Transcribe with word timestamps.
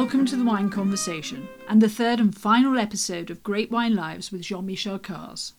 Welcome 0.00 0.24
to 0.26 0.36
the 0.36 0.46
Wine 0.46 0.70
Conversation 0.70 1.46
and 1.68 1.82
the 1.82 1.88
third 1.88 2.20
and 2.20 2.34
final 2.34 2.78
episode 2.78 3.28
of 3.28 3.42
Great 3.42 3.70
Wine 3.70 3.94
Lives 3.94 4.32
with 4.32 4.40
Jean 4.40 4.64
Michel 4.64 4.98
Cazes. 4.98 5.52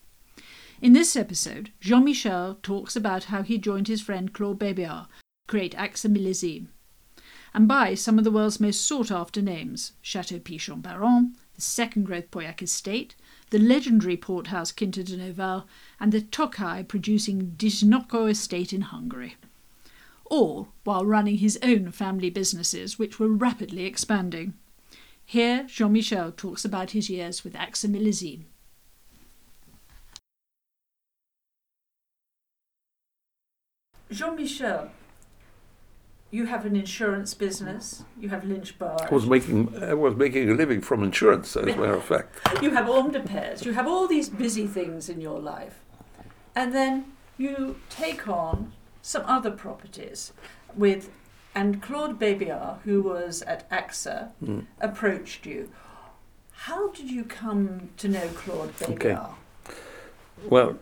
In 0.81 0.93
this 0.93 1.15
episode, 1.15 1.69
Jean 1.79 2.05
Michel 2.05 2.57
talks 2.63 2.95
about 2.95 3.25
how 3.25 3.43
he 3.43 3.59
joined 3.59 3.87
his 3.87 4.01
friend 4.01 4.33
Claude 4.33 4.57
Bébéar 4.57 5.05
to 5.05 5.07
create 5.47 5.75
AXA 5.75 6.11
Millésime 6.11 6.69
and 7.53 7.67
buy 7.67 7.93
some 7.93 8.17
of 8.17 8.23
the 8.23 8.31
world's 8.31 8.59
most 8.59 8.81
sought 8.81 9.11
after 9.11 9.43
names 9.43 9.91
Chateau 10.01 10.39
Pichon 10.39 10.81
Baron, 10.81 11.35
the 11.53 11.61
second 11.61 12.07
growth 12.07 12.31
Pauillac 12.31 12.63
estate, 12.63 13.13
the 13.51 13.59
legendary 13.59 14.17
porthouse 14.17 14.71
Quinta 14.71 15.03
de 15.03 15.17
Noval, 15.17 15.67
and 15.99 16.11
the 16.11 16.19
Tokaj 16.19 16.87
producing 16.87 17.53
Disznókő 17.57 18.31
estate 18.31 18.73
in 18.73 18.81
Hungary 18.81 19.35
all 20.31 20.69
while 20.85 21.05
running 21.05 21.37
his 21.37 21.59
own 21.61 21.91
family 21.91 22.29
businesses, 22.29 22.97
which 22.97 23.19
were 23.19 23.27
rapidly 23.27 23.85
expanding. 23.85 24.53
Here, 25.25 25.65
Jean 25.67 25.91
Michel 25.91 26.31
talks 26.31 26.65
about 26.65 26.91
his 26.91 27.09
years 27.09 27.43
with 27.43 27.53
AXA 27.53 27.87
Millésime. 27.89 28.45
Jean 34.09 34.35
Michel, 34.35 34.89
you 36.31 36.45
have 36.45 36.65
an 36.65 36.75
insurance 36.75 37.33
business. 37.33 38.03
You 38.19 38.29
have 38.29 38.43
Lynch-Bages. 38.43 39.09
I 39.09 39.13
was 39.13 39.25
making 39.25 39.83
I 39.83 39.93
was 39.93 40.15
making 40.15 40.49
a 40.49 40.53
living 40.53 40.81
from 40.81 41.03
insurance, 41.03 41.55
as 41.55 41.63
a 41.63 41.77
matter 41.77 41.95
of 41.95 42.03
fact. 42.03 42.39
You 42.61 42.71
have 42.71 42.89
Ormes 42.89 43.13
de 43.13 43.21
Pez. 43.21 43.65
You 43.65 43.73
have 43.73 43.87
all 43.87 44.07
these 44.07 44.29
busy 44.29 44.67
things 44.67 45.09
in 45.09 45.21
your 45.21 45.39
life, 45.39 45.79
and 46.55 46.73
then 46.73 47.05
you 47.37 47.77
take 47.89 48.27
on 48.27 48.73
some 49.01 49.23
other 49.25 49.51
properties 49.51 50.33
with 50.75 51.09
and 51.53 51.81
Claude 51.81 52.19
Bébéar, 52.19 52.81
who 52.83 53.01
was 53.01 53.41
at 53.41 53.69
AXA, 53.69 54.31
mm. 54.43 54.65
approached 54.79 55.45
you. 55.45 55.69
How 56.51 56.89
did 56.91 57.09
you 57.11 57.23
come 57.23 57.89
to 57.97 58.07
know 58.07 58.27
Claude 58.35 58.75
Bébéar? 58.77 58.93
Okay. 58.93 59.17
Well, 60.49 60.77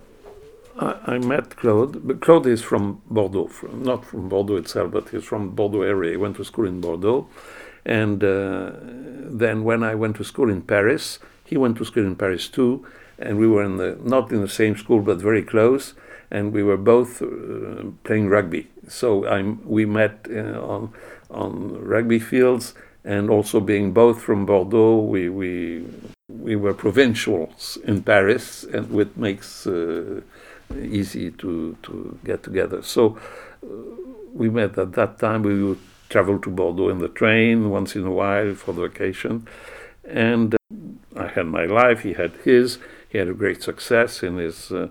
I, 0.80 0.96
I, 1.06 1.18
met 1.18 1.56
Claude, 1.56 2.08
but 2.08 2.22
Claude 2.22 2.46
is 2.46 2.62
from 2.62 3.02
Bordeaux, 3.10 3.48
from, 3.48 3.84
not 3.84 4.06
from 4.06 4.30
Bordeaux 4.30 4.58
itself, 4.58 4.92
but 4.92 5.10
he's 5.10 5.24
from 5.24 5.50
Bordeaux 5.52 5.82
area. 5.82 6.12
He 6.12 6.18
went 6.18 6.36
to 6.38 6.46
school 6.46 6.68
in 6.68 6.82
Bordeaux. 6.82 7.28
And 7.86 8.24
uh, 8.24 8.72
then 8.82 9.64
when 9.64 9.84
I 9.84 9.96
went 9.96 10.18
to 10.18 10.24
school 10.24 10.50
in 10.50 10.62
Paris, 10.62 11.18
he 11.46 11.58
went 11.58 11.78
to 11.78 11.86
school 11.86 12.06
in 12.06 12.16
Paris 12.16 12.48
too. 12.48 12.86
And 13.18 13.40
we 13.40 13.48
were 13.48 13.64
in 13.64 13.78
the, 13.78 13.98
not 14.04 14.32
in 14.32 14.42
the 14.42 14.48
same 14.48 14.78
school, 14.78 15.02
but 15.02 15.18
very 15.18 15.44
close 15.44 15.96
and 16.32 16.54
we 16.54 16.64
were 16.64 16.78
both 16.78 17.22
uh, 17.22 17.84
playing 18.04 18.30
rugby. 18.30 18.68
So 18.88 19.28
I'm, 19.28 19.68
we 19.68 19.86
met 19.86 20.28
uh, 20.30 20.62
on 20.62 20.94
on 21.30 21.86
rugby 21.86 22.20
fields, 22.20 22.74
and 23.04 23.30
also 23.30 23.60
being 23.60 23.92
both 23.92 24.22
from 24.22 24.46
Bordeaux, 24.46 25.00
we 25.00 25.30
we 25.30 25.86
we 26.28 26.56
were 26.56 26.74
provincials 26.74 27.78
in 27.84 28.04
Paris, 28.04 28.64
and 28.64 28.90
which 28.90 29.10
makes 29.16 29.68
uh, 29.68 30.22
easy 30.82 31.32
to 31.32 31.76
to 31.84 32.18
get 32.24 32.44
together. 32.44 32.82
So 32.82 33.18
uh, 33.64 33.68
we 34.34 34.50
met 34.50 34.78
at 34.78 34.94
that 34.94 35.20
time. 35.20 35.44
We 35.44 35.64
would 35.64 35.80
travel 36.10 36.40
to 36.40 36.50
Bordeaux 36.50 36.90
in 36.90 37.00
the 37.00 37.10
train 37.10 37.70
once 37.70 37.96
in 37.96 38.06
a 38.06 38.12
while 38.12 38.56
for 38.56 38.74
the 38.74 38.88
vacation, 38.88 39.48
and 40.08 40.56
uh, 40.56 40.58
I 41.16 41.28
had 41.28 41.46
my 41.46 41.66
life. 41.66 42.02
He 42.02 42.14
had 42.14 42.32
his. 42.44 42.80
He 43.10 43.18
had 43.18 43.28
a 43.28 43.34
great 43.34 43.64
success 43.64 44.22
in 44.22 44.38
his 44.38 44.72
uh, 44.72 44.90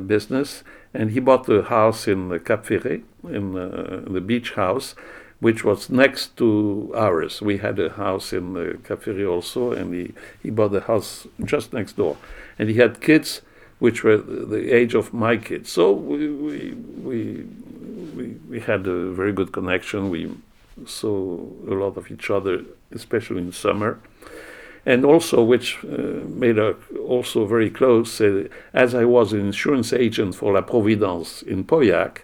business, 0.00 0.62
and 0.94 1.10
he 1.10 1.20
bought 1.20 1.48
a 1.48 1.62
house 1.62 2.06
in 2.06 2.38
Cap 2.40 2.66
Ferret, 2.66 3.02
in 3.28 3.56
uh, 3.56 4.02
the 4.06 4.20
beach 4.20 4.52
house, 4.52 4.94
which 5.40 5.64
was 5.64 5.90
next 5.90 6.36
to 6.36 6.92
ours. 6.94 7.42
We 7.42 7.58
had 7.58 7.78
a 7.78 7.90
house 7.90 8.32
in 8.32 8.56
uh, 8.56 8.76
Cap 8.86 9.02
Ferret 9.02 9.26
also, 9.26 9.72
and 9.72 9.92
he, 9.92 10.14
he 10.42 10.50
bought 10.50 10.72
the 10.72 10.82
house 10.82 11.26
just 11.44 11.72
next 11.72 11.96
door. 11.96 12.16
And 12.58 12.68
he 12.68 12.76
had 12.76 13.00
kids 13.00 13.42
which 13.78 14.04
were 14.04 14.16
the 14.16 14.72
age 14.72 14.94
of 14.94 15.12
my 15.12 15.36
kids. 15.36 15.72
So 15.72 15.90
we, 15.90 16.28
we, 16.28 16.74
we, 17.02 17.46
we, 18.14 18.26
we 18.48 18.60
had 18.60 18.86
a 18.86 19.10
very 19.10 19.32
good 19.32 19.52
connection. 19.52 20.08
We 20.08 20.30
saw 20.86 21.40
a 21.66 21.74
lot 21.74 21.96
of 21.96 22.08
each 22.08 22.30
other, 22.30 22.62
especially 22.92 23.38
in 23.38 23.50
summer 23.50 23.98
and 24.84 25.04
also 25.04 25.42
which 25.42 25.78
uh, 25.84 26.24
made 26.26 26.58
us 26.58 26.76
also 27.06 27.46
very 27.46 27.70
close. 27.70 28.20
Uh, 28.20 28.48
as 28.72 28.94
I 28.94 29.04
was 29.04 29.32
an 29.32 29.40
insurance 29.40 29.92
agent 29.92 30.34
for 30.34 30.54
La 30.54 30.62
Providence 30.62 31.42
in 31.42 31.64
Pauillac, 31.64 32.22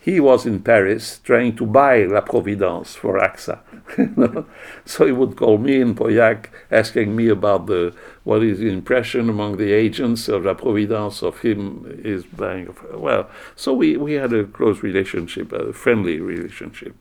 he 0.00 0.20
was 0.20 0.46
in 0.46 0.60
Paris 0.60 1.20
trying 1.22 1.56
to 1.56 1.66
buy 1.66 2.04
La 2.04 2.20
Providence 2.20 2.94
for 2.94 3.18
AXA. 3.18 3.58
so 4.84 5.04
he 5.04 5.12
would 5.12 5.36
call 5.36 5.58
me 5.58 5.80
in 5.80 5.94
Pauillac, 5.94 6.46
asking 6.70 7.14
me 7.14 7.28
about 7.28 7.66
the 7.66 7.94
what 8.24 8.42
is 8.42 8.58
the 8.60 8.70
impression 8.70 9.28
among 9.28 9.56
the 9.56 9.72
agents 9.72 10.28
of 10.28 10.44
La 10.44 10.54
Providence 10.54 11.22
of 11.22 11.40
him 11.40 12.00
is 12.04 12.24
buying. 12.24 12.74
Well, 12.94 13.28
so 13.56 13.74
we, 13.74 13.96
we 13.96 14.14
had 14.14 14.32
a 14.32 14.44
close 14.44 14.82
relationship, 14.82 15.52
a 15.52 15.72
friendly 15.72 16.20
relationship, 16.20 16.94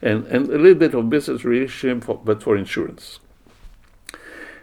and, 0.00 0.26
and 0.26 0.48
a 0.48 0.58
little 0.58 0.74
bit 0.74 0.94
of 0.94 1.10
business 1.10 1.44
relationship, 1.44 2.04
for, 2.04 2.20
but 2.24 2.42
for 2.42 2.56
insurance. 2.56 3.20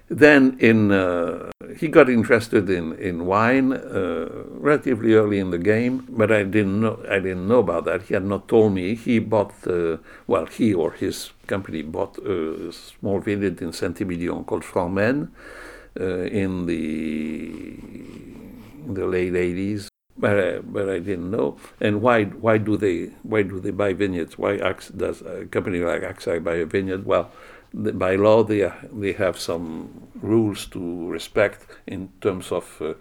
Then 0.07 0.57
in 0.59 0.91
uh, 0.91 1.49
he 1.77 1.87
got 1.87 2.09
interested 2.09 2.69
in 2.69 2.93
in 2.93 3.25
wine 3.25 3.73
uh, 3.73 4.27
relatively 4.49 5.15
early 5.15 5.39
in 5.39 5.49
the 5.49 5.57
game, 5.57 6.05
but 6.09 6.31
I 6.31 6.43
didn't 6.43 6.79
know 6.81 6.99
I 7.09 7.19
didn't 7.19 7.47
know 7.47 7.59
about 7.59 7.85
that. 7.85 8.03
He 8.03 8.13
had 8.13 8.25
not 8.25 8.47
told 8.47 8.73
me. 8.73 8.93
He 8.93 9.17
bought 9.17 9.53
uh, 9.67 9.97
well, 10.27 10.45
he 10.45 10.73
or 10.75 10.91
his 10.91 11.31
company 11.47 11.81
bought 11.81 12.19
a 12.19 12.71
small 12.71 13.19
vineyard 13.19 13.61
in 13.61 13.73
Saint-Emilion 13.73 14.43
called 14.43 14.63
Franc 14.63 15.29
uh, 15.99 16.03
in 16.05 16.67
the 16.67 17.79
in 18.85 18.93
the 18.93 19.05
late 19.07 19.33
80s. 19.33 19.87
But 20.17 20.39
I, 20.39 20.59
but 20.59 20.87
I 20.87 20.99
didn't 20.99 21.29
know. 21.29 21.57
And 21.81 22.01
why 22.01 22.25
why 22.25 22.57
do 22.57 22.77
they 22.77 23.11
why 23.23 23.41
do 23.41 23.59
they 23.59 23.71
buy 23.71 23.93
vineyards? 23.93 24.37
Why 24.37 24.57
does 24.95 25.21
a 25.21 25.45
company 25.47 25.79
like 25.79 26.03
AXA 26.03 26.43
buy 26.43 26.55
a 26.55 26.65
vineyard? 26.65 27.05
Well 27.05 27.31
by 27.75 28.15
law 28.15 28.43
they 28.43 28.71
they 28.93 29.13
have 29.13 29.37
some 29.37 29.89
rules 30.21 30.65
to 30.67 31.09
respect 31.09 31.67
in 31.87 32.09
terms 32.21 32.51
of 32.51 32.81
uh, 32.81 32.93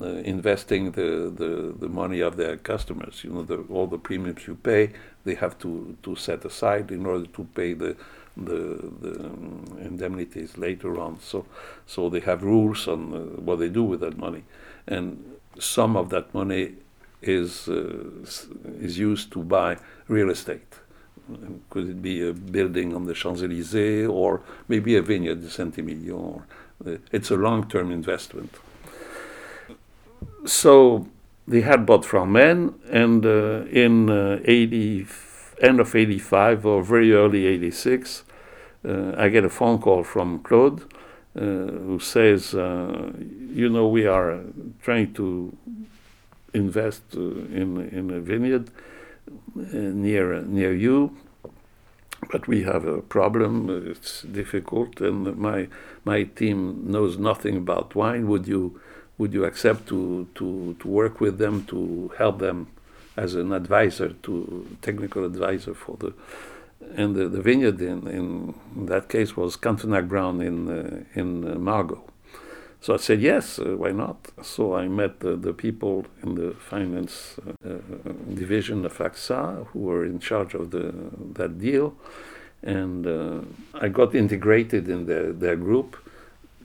uh, 0.00 0.06
investing 0.24 0.92
the, 0.92 1.32
the, 1.34 1.74
the 1.78 1.88
money 1.88 2.20
of 2.20 2.36
their 2.36 2.56
customers. 2.56 3.24
You 3.24 3.30
know, 3.30 3.42
the, 3.42 3.64
all 3.70 3.86
the 3.86 3.98
premiums 3.98 4.46
you 4.46 4.54
pay, 4.54 4.90
they 5.24 5.34
have 5.34 5.58
to, 5.60 5.96
to 6.02 6.14
set 6.14 6.44
aside 6.44 6.90
in 6.90 7.06
order 7.06 7.26
to 7.26 7.44
pay 7.54 7.72
the 7.74 7.96
the, 8.36 8.92
the 9.00 9.24
um, 9.24 9.78
indemnities 9.80 10.56
later 10.56 11.00
on. 11.00 11.18
So 11.20 11.46
so 11.86 12.08
they 12.08 12.20
have 12.20 12.44
rules 12.44 12.86
on 12.86 13.12
uh, 13.12 13.18
what 13.40 13.58
they 13.58 13.68
do 13.68 13.82
with 13.82 14.00
that 14.00 14.16
money, 14.16 14.44
and 14.86 15.38
some 15.58 15.96
of 15.96 16.10
that 16.10 16.32
money 16.32 16.74
is 17.20 17.68
uh, 17.68 18.04
is 18.80 18.96
used 18.96 19.32
to 19.32 19.42
buy 19.42 19.78
real 20.06 20.30
estate. 20.30 20.74
Could 21.70 21.88
it 21.88 22.02
be 22.02 22.28
a 22.28 22.32
building 22.32 22.94
on 22.94 23.04
the 23.04 23.14
Champs 23.14 23.42
Elysees 23.42 24.06
or 24.08 24.40
maybe 24.68 24.96
a 24.96 25.02
vineyard 25.02 25.42
de 25.42 25.50
Saint 25.50 25.76
Emilion? 25.78 26.42
Uh, 26.84 26.96
it's 27.12 27.30
a 27.30 27.36
long 27.36 27.68
term 27.68 27.90
investment. 27.90 28.54
So 30.46 31.06
they 31.46 31.62
had 31.62 31.84
bought 31.86 32.04
from 32.04 32.32
men, 32.32 32.74
and 32.90 33.24
uh, 33.24 33.64
in 33.70 34.10
uh, 34.10 34.40
80, 34.44 35.06
end 35.60 35.80
of 35.80 35.94
85 35.94 36.66
or 36.66 36.82
very 36.82 37.12
early 37.12 37.46
86, 37.46 38.24
uh, 38.86 39.12
I 39.16 39.28
get 39.28 39.44
a 39.44 39.48
phone 39.48 39.78
call 39.78 40.04
from 40.04 40.40
Claude 40.40 40.82
uh, 41.36 41.40
who 41.40 41.98
says, 42.00 42.54
uh, 42.54 43.12
You 43.52 43.68
know, 43.68 43.88
we 43.88 44.06
are 44.06 44.40
trying 44.82 45.14
to 45.14 45.56
invest 46.54 47.02
in, 47.14 47.88
in 47.92 48.10
a 48.10 48.20
vineyard 48.20 48.70
near 49.54 50.40
near 50.42 50.74
you 50.74 51.16
but 52.30 52.46
we 52.46 52.62
have 52.64 52.84
a 52.84 53.00
problem. 53.00 53.70
It's 53.90 54.22
difficult 54.22 55.00
and 55.00 55.36
my 55.36 55.68
my 56.04 56.24
team 56.24 56.90
knows 56.90 57.18
nothing 57.18 57.56
about 57.56 57.94
wine. 57.94 58.28
Would 58.28 58.46
you 58.46 58.80
would 59.18 59.32
you 59.32 59.44
accept 59.44 59.86
to 59.88 60.28
to 60.34 60.76
to 60.80 60.88
work 60.88 61.20
with 61.20 61.38
them 61.38 61.64
to 61.66 62.12
help 62.18 62.38
them 62.38 62.68
as 63.16 63.34
an 63.34 63.52
advisor 63.52 64.10
to 64.22 64.76
technical 64.82 65.24
advisor 65.24 65.74
for 65.74 65.96
the 65.96 66.12
and 66.94 67.16
the, 67.16 67.28
the 67.28 67.42
vineyard 67.42 67.80
in, 67.80 68.06
in 68.06 68.54
that 68.86 69.08
case 69.08 69.36
was 69.36 69.56
Cantenac 69.56 70.08
Brown 70.08 70.40
in 70.40 70.68
uh, 70.68 71.04
in 71.14 71.28
uh, 71.48 71.54
Margaux 71.58 72.04
so 72.80 72.94
I 72.94 72.96
said, 72.98 73.20
yes, 73.20 73.58
uh, 73.58 73.76
why 73.76 73.90
not? 73.90 74.28
So 74.42 74.76
I 74.76 74.86
met 74.86 75.20
the, 75.20 75.36
the 75.36 75.52
people 75.52 76.06
in 76.22 76.36
the 76.36 76.52
finance 76.54 77.36
uh, 77.64 77.78
division 78.32 78.84
of 78.84 78.96
AXA 78.98 79.66
who 79.68 79.80
were 79.80 80.04
in 80.04 80.20
charge 80.20 80.54
of 80.54 80.70
the, 80.70 80.94
that 81.34 81.58
deal. 81.58 81.96
And 82.62 83.06
uh, 83.06 83.40
I 83.74 83.88
got 83.88 84.14
integrated 84.14 84.88
in 84.88 85.06
their, 85.06 85.32
their 85.32 85.56
group, 85.56 85.96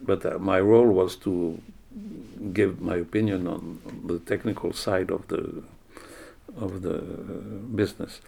but 0.01 0.25
uh, 0.25 0.38
my 0.39 0.60
role 0.60 0.88
was 0.88 1.15
to 1.18 1.60
give 2.51 2.81
my 2.81 2.95
opinion 2.95 3.48
on, 3.48 3.80
on 3.88 4.01
the 4.06 4.19
technical 4.19 4.74
side 4.74 5.12
of 5.12 5.27
the, 5.27 5.63
of 6.59 6.81
the 6.83 7.00
business. 7.75 8.21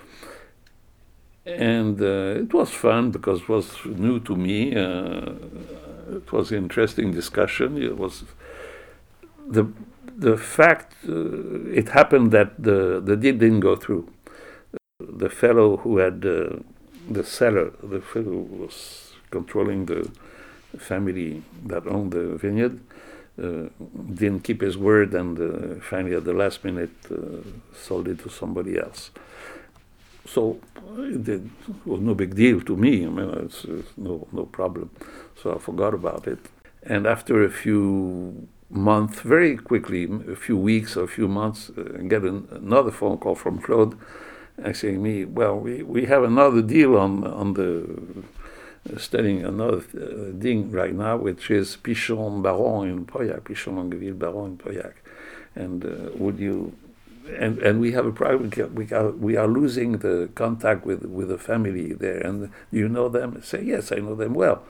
And 1.45 2.01
uh, 2.01 2.41
it 2.41 2.53
was 2.53 2.71
fun 2.71 3.11
because 3.11 3.41
it 3.41 3.49
was 3.49 3.77
new 3.85 4.19
to 4.21 4.35
me. 4.35 4.75
Uh, 4.75 5.33
it 6.09 6.31
was 6.31 6.51
an 6.51 6.57
interesting 6.57 7.11
discussion. 7.11 7.81
It 7.81 7.97
was 7.97 8.23
the 9.47 9.67
the 10.17 10.37
fact 10.37 10.95
uh, 11.07 11.69
it 11.71 11.89
happened 11.89 12.31
that 12.31 12.61
the 12.61 13.01
the 13.03 13.15
deal 13.15 13.37
didn't 13.37 13.59
go 13.59 13.75
through. 13.75 14.09
The 14.99 15.29
fellow 15.29 15.77
who 15.77 15.97
had 15.97 16.25
uh, 16.25 16.57
the 17.09 17.23
seller, 17.23 17.71
the 17.83 18.01
fellow 18.01 18.25
who 18.25 18.63
was 18.63 19.13
controlling 19.29 19.85
the 19.85 20.09
family 20.77 21.43
that 21.65 21.85
owned 21.87 22.11
the 22.11 22.37
vineyard, 22.37 22.79
uh, 23.41 23.69
didn't 24.13 24.41
keep 24.43 24.61
his 24.61 24.77
word, 24.77 25.13
and 25.13 25.39
uh, 25.39 25.81
finally 25.81 26.15
at 26.15 26.23
the 26.23 26.33
last 26.33 26.63
minute 26.63 26.95
sold 27.73 28.07
it 28.07 28.19
to 28.19 28.29
somebody 28.29 28.79
else. 28.79 29.11
So 30.25 30.59
it 30.97 31.41
was 31.85 32.01
no 32.01 32.13
big 32.15 32.35
deal 32.35 32.61
to 32.61 32.75
me. 32.75 33.05
I 33.05 33.09
mean, 33.09 33.29
it's, 33.45 33.63
it's 33.65 33.91
no 33.97 34.27
no 34.31 34.45
problem. 34.45 34.89
So 35.41 35.55
I 35.55 35.59
forgot 35.59 35.93
about 35.93 36.27
it. 36.27 36.39
And 36.83 37.05
after 37.05 37.43
a 37.43 37.49
few 37.49 38.47
months, 38.69 39.21
very 39.21 39.57
quickly, 39.57 40.09
a 40.31 40.35
few 40.35 40.57
weeks 40.57 40.97
or 40.97 41.03
a 41.03 41.07
few 41.07 41.27
months, 41.27 41.71
uh, 41.77 41.81
get 42.07 42.23
an, 42.23 42.47
another 42.51 42.91
phone 42.91 43.17
call 43.17 43.35
from 43.35 43.59
Claude, 43.59 43.97
asking 44.63 45.01
me, 45.01 45.25
"Well, 45.25 45.59
we, 45.59 45.83
we 45.83 46.05
have 46.05 46.23
another 46.23 46.61
deal 46.61 46.97
on 46.97 47.23
on 47.23 47.53
the 47.53 48.23
uh, 48.91 48.97
studying 48.97 49.43
another 49.43 49.77
uh, 49.77 50.39
thing 50.39 50.71
right 50.71 50.93
now, 50.93 51.17
which 51.17 51.51
is 51.51 51.77
Pichon 51.83 52.41
Baron 52.41 52.89
in 52.89 53.05
Pauillac, 53.05 53.41
Pichon 53.43 53.75
Longueville 53.75 54.15
Baron 54.15 54.51
in 54.51 54.57
Pauillac, 54.57 54.93
and 55.55 55.85
uh, 55.85 56.11
would 56.15 56.39
you?" 56.39 56.73
And, 57.39 57.57
and 57.59 57.79
we 57.79 57.91
have 57.93 58.05
a 58.05 58.11
problem. 58.11 58.51
We 58.75 58.91
are, 58.91 59.09
we 59.11 59.35
are 59.35 59.47
losing 59.47 59.99
the 59.99 60.29
contact 60.35 60.85
with, 60.85 61.03
with 61.05 61.29
the 61.29 61.37
family 61.37 61.93
there. 61.93 62.19
And 62.19 62.51
you 62.71 62.87
know 62.87 63.09
them? 63.09 63.41
Say, 63.43 63.63
yes, 63.63 63.91
I 63.91 63.95
know 63.95 64.15
them 64.15 64.33
well. 64.33 64.63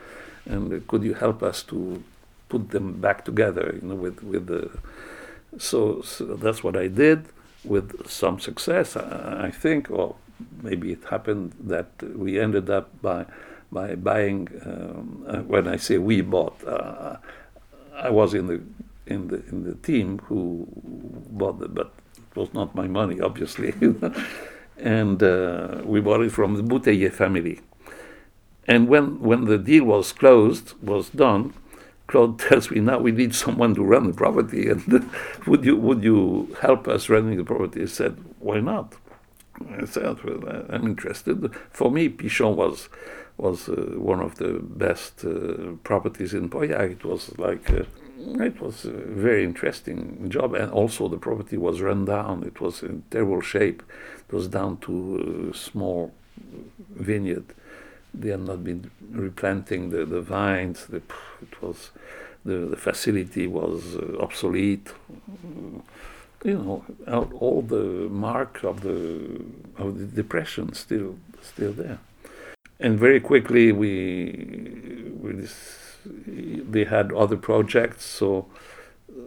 And 0.46 0.88
could 0.88 1.04
you 1.04 1.16
help 1.16 1.44
us 1.44 1.63
to 1.63 2.04
put 2.48 2.69
them 2.69 3.02
back 3.02 3.25
together, 3.25 3.78
you 3.81 3.88
know, 3.88 3.96
with, 3.96 4.24
with 4.24 4.48
the... 4.48 4.72
So, 5.57 6.02
so 6.02 6.25
that's 6.36 6.63
what 6.63 6.75
I 6.78 6.88
did 6.88 7.25
with 7.66 8.07
some 8.10 8.40
success, 8.40 8.96
I, 8.96 9.48
I 9.48 9.52
think, 9.52 9.90
or 9.90 10.16
maybe 10.62 10.92
it 10.92 11.04
happened 11.10 11.54
that 11.60 11.88
we 12.16 12.40
ended 12.40 12.69
up 12.69 12.90
by 13.02 13.25
by 13.72 13.96
buying. 13.96 14.48
Um, 14.66 15.25
uh, 15.28 15.40
when 15.40 15.68
I 15.68 15.78
say 15.78 15.98
we 15.98 16.22
bought, 16.22 16.63
uh, 16.66 17.18
I 17.96 18.10
was 18.10 18.34
in 18.34 18.48
the 18.48 18.62
in 19.07 19.28
the 19.28 19.44
in 19.48 19.63
the 19.63 19.75
team 19.75 20.19
who 20.19 20.68
bought 21.31 21.62
it, 21.62 21.74
but 21.74 21.92
was 22.35 22.53
not 22.53 22.75
my 22.75 22.87
money, 22.87 23.19
obviously. 23.21 23.73
and 24.77 25.23
uh, 25.23 25.81
we 25.83 26.01
bought 26.01 26.21
it 26.21 26.31
from 26.31 26.55
the 26.55 26.63
Bouteiller 26.63 27.11
family. 27.11 27.61
And 28.67 28.87
when 28.87 29.19
when 29.19 29.45
the 29.45 29.57
deal 29.57 29.85
was 29.85 30.11
closed, 30.11 30.73
was 30.81 31.09
done, 31.09 31.53
Claude 32.07 32.39
tells 32.47 32.71
me 32.71 32.79
now 32.79 32.99
we 32.99 33.11
need 33.11 33.35
someone 33.35 33.75
to 33.75 33.83
run 33.83 34.07
the 34.07 34.13
property, 34.13 34.69
and 34.71 35.09
would 35.47 35.63
you 35.65 35.75
would 35.75 36.03
you 36.03 36.55
help 36.61 36.87
us 36.87 37.09
running 37.09 37.37
the 37.37 37.43
property? 37.43 37.83
I 37.83 37.85
said, 37.85 38.17
why 38.39 38.59
not? 38.59 38.95
I 39.79 39.85
said, 39.85 40.21
well, 40.23 40.65
I'm 40.69 40.85
interested. 40.85 41.49
For 41.71 41.89
me, 41.89 42.09
Pichon 42.09 42.55
was 42.55 42.89
was 43.37 43.69
uh, 43.69 43.93
one 43.97 44.21
of 44.21 44.35
the 44.35 44.59
best 44.61 45.25
uh, 45.25 45.73
properties 45.83 46.33
in 46.33 46.49
Pauillac. 46.49 46.91
It 46.91 47.05
was 47.05 47.37
like 47.37 47.69
uh, 47.69 47.83
it 48.17 48.62
was 48.62 48.85
a 48.85 48.91
very 48.91 49.44
interesting 49.44 50.29
job, 50.29 50.53
and 50.53 50.71
also 50.71 51.07
the 51.07 51.17
property 51.17 51.57
was 51.57 51.81
run 51.81 52.06
down. 52.06 52.44
It 52.44 52.62
was 52.62 52.81
in 52.83 53.03
terrible 53.12 53.41
shape. 53.41 53.83
It 54.27 54.33
was 54.33 54.47
down 54.47 54.77
to 54.77 55.51
a 55.51 55.57
small 55.57 56.13
vineyard 56.89 57.53
they 58.19 58.29
had 58.29 58.41
not 58.41 58.63
been 58.63 58.91
replanting 59.12 59.89
the, 59.89 60.06
the 60.06 60.21
vines. 60.21 60.85
The, 60.85 60.97
it 60.97 61.62
was 61.62 61.91
the, 62.44 62.57
the 62.57 62.77
facility 62.77 63.47
was 63.47 63.95
uh, 63.95 64.18
obsolete. 64.19 64.91
you 66.44 66.57
know, 66.57 66.85
all 67.39 67.61
the 67.61 68.07
mark 68.09 68.63
of 68.63 68.81
the 68.81 69.41
of 69.77 70.00
the 70.00 70.06
depression 70.06 70.73
still 70.73 71.18
still 71.41 71.73
there. 71.73 72.00
And 72.79 73.00
very 73.00 73.19
quickly 73.19 73.71
we, 73.71 75.11
we 75.21 75.47
they 76.06 76.86
had 76.86 77.12
other 77.12 77.38
projects, 77.38 78.06
so 78.06 78.48
uh, 79.10 79.22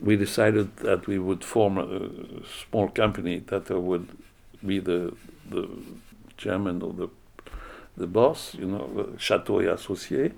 we 0.00 0.16
decided 0.16 0.76
that 0.78 1.06
we 1.06 1.18
would 1.18 1.44
form 1.44 1.78
a 1.78 2.10
small 2.62 2.88
company 2.88 3.38
that 3.46 3.70
would 3.70 4.08
be 4.64 4.78
the 4.78 5.14
the 5.50 5.68
chairman 6.36 6.82
of 6.82 6.96
the 6.96 7.08
the 7.96 8.06
boss, 8.06 8.54
you 8.54 8.66
know, 8.66 9.14
Chateau 9.18 9.58
et 9.58 9.66
Associés, 9.66 10.32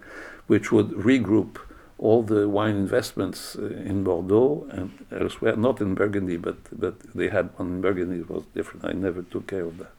which 0.46 0.72
would 0.72 0.90
regroup 0.90 1.58
all 1.98 2.22
the 2.22 2.48
wine 2.48 2.74
investments 2.74 3.56
uh, 3.56 3.66
in 3.66 4.02
Bordeaux 4.02 4.66
and 4.70 4.90
elsewhere, 5.12 5.56
not 5.56 5.80
in 5.80 5.94
Burgundy, 5.94 6.36
but, 6.36 6.56
but 6.72 6.98
they 7.14 7.28
had 7.28 7.50
one 7.56 7.68
in 7.68 7.80
Burgundy, 7.80 8.18
it 8.18 8.28
was 8.28 8.44
different. 8.54 8.84
I 8.84 8.92
never 8.92 9.22
took 9.22 9.46
care 9.46 9.64
of 9.64 9.78
that. 9.78 9.92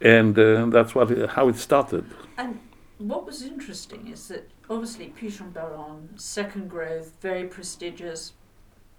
And 0.00 0.38
uh, 0.38 0.66
that's 0.66 0.94
what 0.94 1.08
how 1.30 1.48
it 1.48 1.56
started. 1.56 2.04
And 2.36 2.60
what 2.98 3.26
was 3.26 3.42
interesting 3.42 4.08
is 4.08 4.28
that 4.28 4.50
obviously 4.70 5.12
Pichon 5.18 5.52
Baron, 5.52 6.10
second 6.16 6.68
growth, 6.70 7.12
very 7.20 7.44
prestigious, 7.44 8.32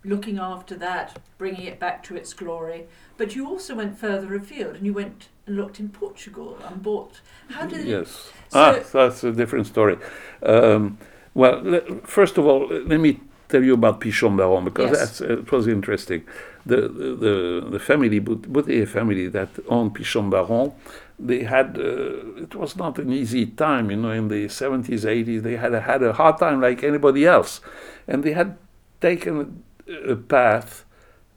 looking 0.04 0.38
after 0.38 0.76
that, 0.76 1.20
bringing 1.38 1.66
it 1.66 1.80
back 1.80 2.04
to 2.04 2.16
its 2.16 2.34
glory. 2.34 2.86
But 3.18 3.36
you 3.36 3.48
also 3.48 3.76
went 3.76 3.98
further 3.98 4.36
afield 4.36 4.76
and 4.76 4.86
you 4.86 4.94
went 4.94 5.30
and 5.48 5.58
looked 5.58 5.80
in 5.80 5.90
Portugal 5.90 6.58
and 6.68 6.82
bought. 6.82 7.22
How 7.50 7.66
did 7.66 7.86
yes. 7.86 8.32
So 8.50 8.60
ah, 8.60 8.80
that's 8.92 9.24
a 9.24 9.32
different 9.32 9.68
story. 9.68 9.98
Um, 10.44 10.98
well, 11.34 11.62
le- 11.64 12.02
first 12.02 12.38
of 12.38 12.46
all, 12.46 12.68
let 12.68 13.00
me 13.00 13.20
tell 13.50 13.64
you 13.64 13.74
about 13.74 14.02
Pichon 14.02 14.38
Baron 14.38 14.64
because 14.66 14.92
yes. 14.92 15.00
that's, 15.00 15.22
uh, 15.22 15.40
it 15.40 15.52
was 15.52 15.68
interesting. 15.68 16.24
The 16.66 16.82
the, 16.88 17.68
the 17.70 17.80
family, 17.80 18.20
Bouteiller 18.20 18.88
family 18.88 19.28
that 19.28 19.50
owned 19.68 19.96
Pichon 19.96 20.30
Baron, 20.30 20.72
they 21.20 21.44
had 21.44 21.78
uh, 21.78 22.44
it 22.44 22.56
was 22.56 22.76
not 22.76 23.00
an 23.00 23.12
easy 23.12 23.46
time, 23.46 23.90
you 23.90 23.98
know. 23.98 24.12
In 24.12 24.28
the 24.28 24.50
seventies, 24.50 25.06
eighties, 25.06 25.44
they 25.44 25.56
had 25.56 25.74
had 25.74 26.04
a 26.04 26.14
hard 26.14 26.38
time 26.38 26.62
like 26.62 26.84
anybody 26.84 27.26
else, 27.26 27.62
and 28.08 28.24
they 28.24 28.34
had 28.34 28.58
taken 29.02 29.64
a 30.08 30.16
path 30.16 30.86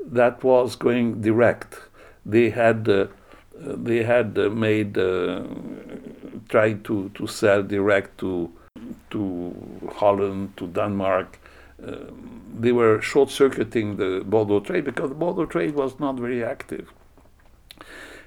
that 0.01 0.43
was 0.43 0.77
going 0.77 1.21
direct. 1.21 1.81
They 2.27 2.51
had 2.51 2.89
uh, 2.89 3.07
they 3.59 4.03
had 4.03 4.39
uh, 4.39 4.51
made 4.51 4.99
uh, 4.99 5.43
tried 6.49 6.85
to, 6.85 7.11
to 7.15 7.27
sell 7.27 7.63
direct 7.63 8.19
to 8.19 8.51
to 9.11 9.55
Holland 9.95 10.57
to 10.57 10.67
Denmark. 10.67 11.39
Uh, 11.87 11.97
they 12.59 12.73
were 12.73 13.01
short 13.01 13.31
circuiting 13.31 13.97
the 13.97 14.23
Bordeaux 14.25 14.61
trade 14.61 14.85
because 14.85 15.11
the 15.11 15.15
Bordeaux 15.15 15.47
trade 15.47 15.75
was 15.75 16.01
not 16.01 16.17
very 16.17 16.45
active. 16.45 16.93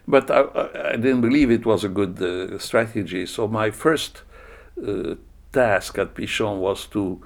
But 0.07 0.29
I, 0.31 0.41
I 0.93 0.95
didn't 0.95 1.21
believe 1.21 1.51
it 1.51 1.65
was 1.65 1.83
a 1.83 1.89
good 1.89 2.21
uh, 2.21 2.57
strategy. 2.59 3.25
So 3.25 3.47
my 3.47 3.71
first 3.71 4.23
uh, 4.85 5.15
task 5.53 5.97
at 5.97 6.15
Pichon 6.15 6.59
was 6.59 6.85
to 6.87 7.21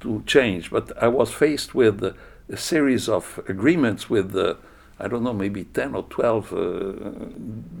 to 0.00 0.22
change. 0.26 0.70
But 0.70 0.92
I 1.02 1.08
was 1.08 1.30
faced 1.30 1.74
with 1.74 2.02
a 2.02 2.56
series 2.56 3.08
of 3.08 3.40
agreements 3.48 4.10
with, 4.10 4.34
uh, 4.34 4.54
I 4.98 5.08
don't 5.08 5.22
know, 5.22 5.32
maybe 5.32 5.64
10 5.64 5.94
or 5.94 6.02
12 6.04 6.52
uh, 6.52 6.92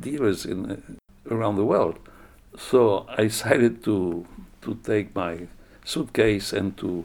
dealers 0.00 0.46
in, 0.46 0.70
uh, 0.70 1.34
around 1.34 1.56
the 1.56 1.64
world. 1.64 1.98
So 2.56 3.06
I 3.08 3.24
decided 3.24 3.82
to, 3.84 4.26
to 4.62 4.74
take 4.84 5.14
my 5.14 5.48
suitcase 5.84 6.52
and 6.52 6.76
to, 6.78 7.04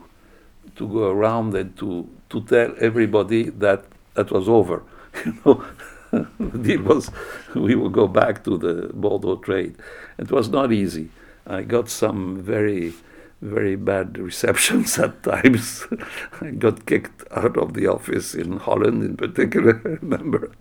to 0.75 0.88
go 0.88 1.10
around 1.10 1.56
and 1.56 1.75
to, 1.78 2.08
to 2.30 2.42
tell 2.42 2.74
everybody 2.80 3.44
that 3.50 3.86
that 4.14 4.32
was 4.32 4.48
over. 4.48 4.84
You 5.25 5.34
know, 5.46 5.66
deal 6.62 6.81
was 6.81 7.12
we 7.53 7.75
would 7.75 7.93
go 7.93 8.07
back 8.07 8.43
to 8.43 8.57
the 8.57 8.91
Bordeaux 8.93 9.38
trade. 9.38 9.75
It 10.17 10.31
was 10.31 10.50
not 10.50 10.71
easy. 10.71 11.09
I 11.47 11.62
got 11.62 11.89
some 11.89 12.41
very 12.41 12.93
very 13.41 13.75
bad 13.75 14.17
receptions 14.17 14.97
at 15.05 15.24
times. 15.24 15.85
I 16.41 16.51
got 16.51 16.85
kicked 16.85 17.24
out 17.31 17.57
of 17.57 17.74
the 17.74 17.88
office 17.88 18.33
in 18.33 18.57
Holland, 18.57 19.03
in 19.03 19.17
particular. 19.17 19.81
I 19.85 19.89
remember 20.05 20.51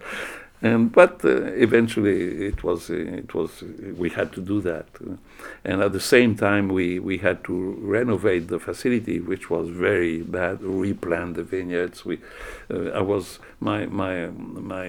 and 0.64 0.90
but 0.90 1.22
uh, 1.24 1.28
eventually 1.66 2.46
it 2.46 2.64
was 2.64 2.88
uh, 2.88 2.94
it 2.94 3.34
was 3.34 3.62
we 3.98 4.08
had 4.08 4.32
to 4.32 4.40
do 4.40 4.62
that, 4.62 4.86
and 5.62 5.82
at 5.82 5.92
the 5.92 6.00
same 6.00 6.34
time 6.34 6.68
we 6.68 6.98
we 6.98 7.18
had 7.18 7.44
to 7.44 7.54
renovate 7.82 8.48
the 8.48 8.58
facility, 8.58 9.20
which 9.20 9.50
was 9.50 9.68
very 9.68 10.22
bad. 10.22 10.62
Replant 10.62 11.34
the 11.34 11.42
vineyards. 11.42 12.06
We 12.06 12.18
uh, 12.70 13.00
I 13.00 13.02
was 13.02 13.40
my 13.60 13.84
my 13.84 14.28
my 14.74 14.86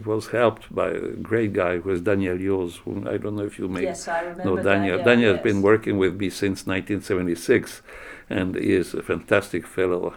it 0.00 0.06
was 0.06 0.28
helped 0.28 0.74
by 0.74 0.88
a 0.92 1.10
great 1.30 1.52
guy 1.52 1.76
who 1.76 1.90
was 1.90 2.00
Daniel 2.00 2.38
Llose. 2.38 2.76
Who 2.78 3.06
I 3.06 3.18
don't 3.18 3.36
know 3.36 3.44
if 3.44 3.58
you 3.58 3.68
may 3.68 3.82
yes, 3.82 4.08
I 4.08 4.22
know 4.22 4.56
Daniel. 4.56 4.62
Daniel, 4.62 4.98
Daniel 5.04 5.30
yes. 5.32 5.44
has 5.44 5.52
been 5.52 5.60
working 5.60 5.98
with 5.98 6.14
me 6.16 6.30
since 6.30 6.66
1976 6.66 7.82
and 8.30 8.56
is 8.56 8.94
a 8.94 9.02
fantastic 9.02 9.66
fellow. 9.66 10.14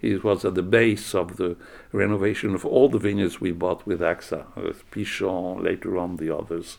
He, 0.00 0.16
was 0.16 0.44
at 0.44 0.54
the 0.54 0.62
base 0.62 1.14
of 1.14 1.36
the 1.36 1.56
renovation 1.92 2.54
of 2.54 2.64
all 2.64 2.88
the 2.88 2.98
vineyards 2.98 3.40
we 3.40 3.52
bought 3.52 3.86
with 3.86 4.00
AXA, 4.00 4.44
with 4.56 4.90
Pichon, 4.90 5.62
later 5.62 5.96
on 5.96 6.16
the 6.16 6.36
others, 6.36 6.78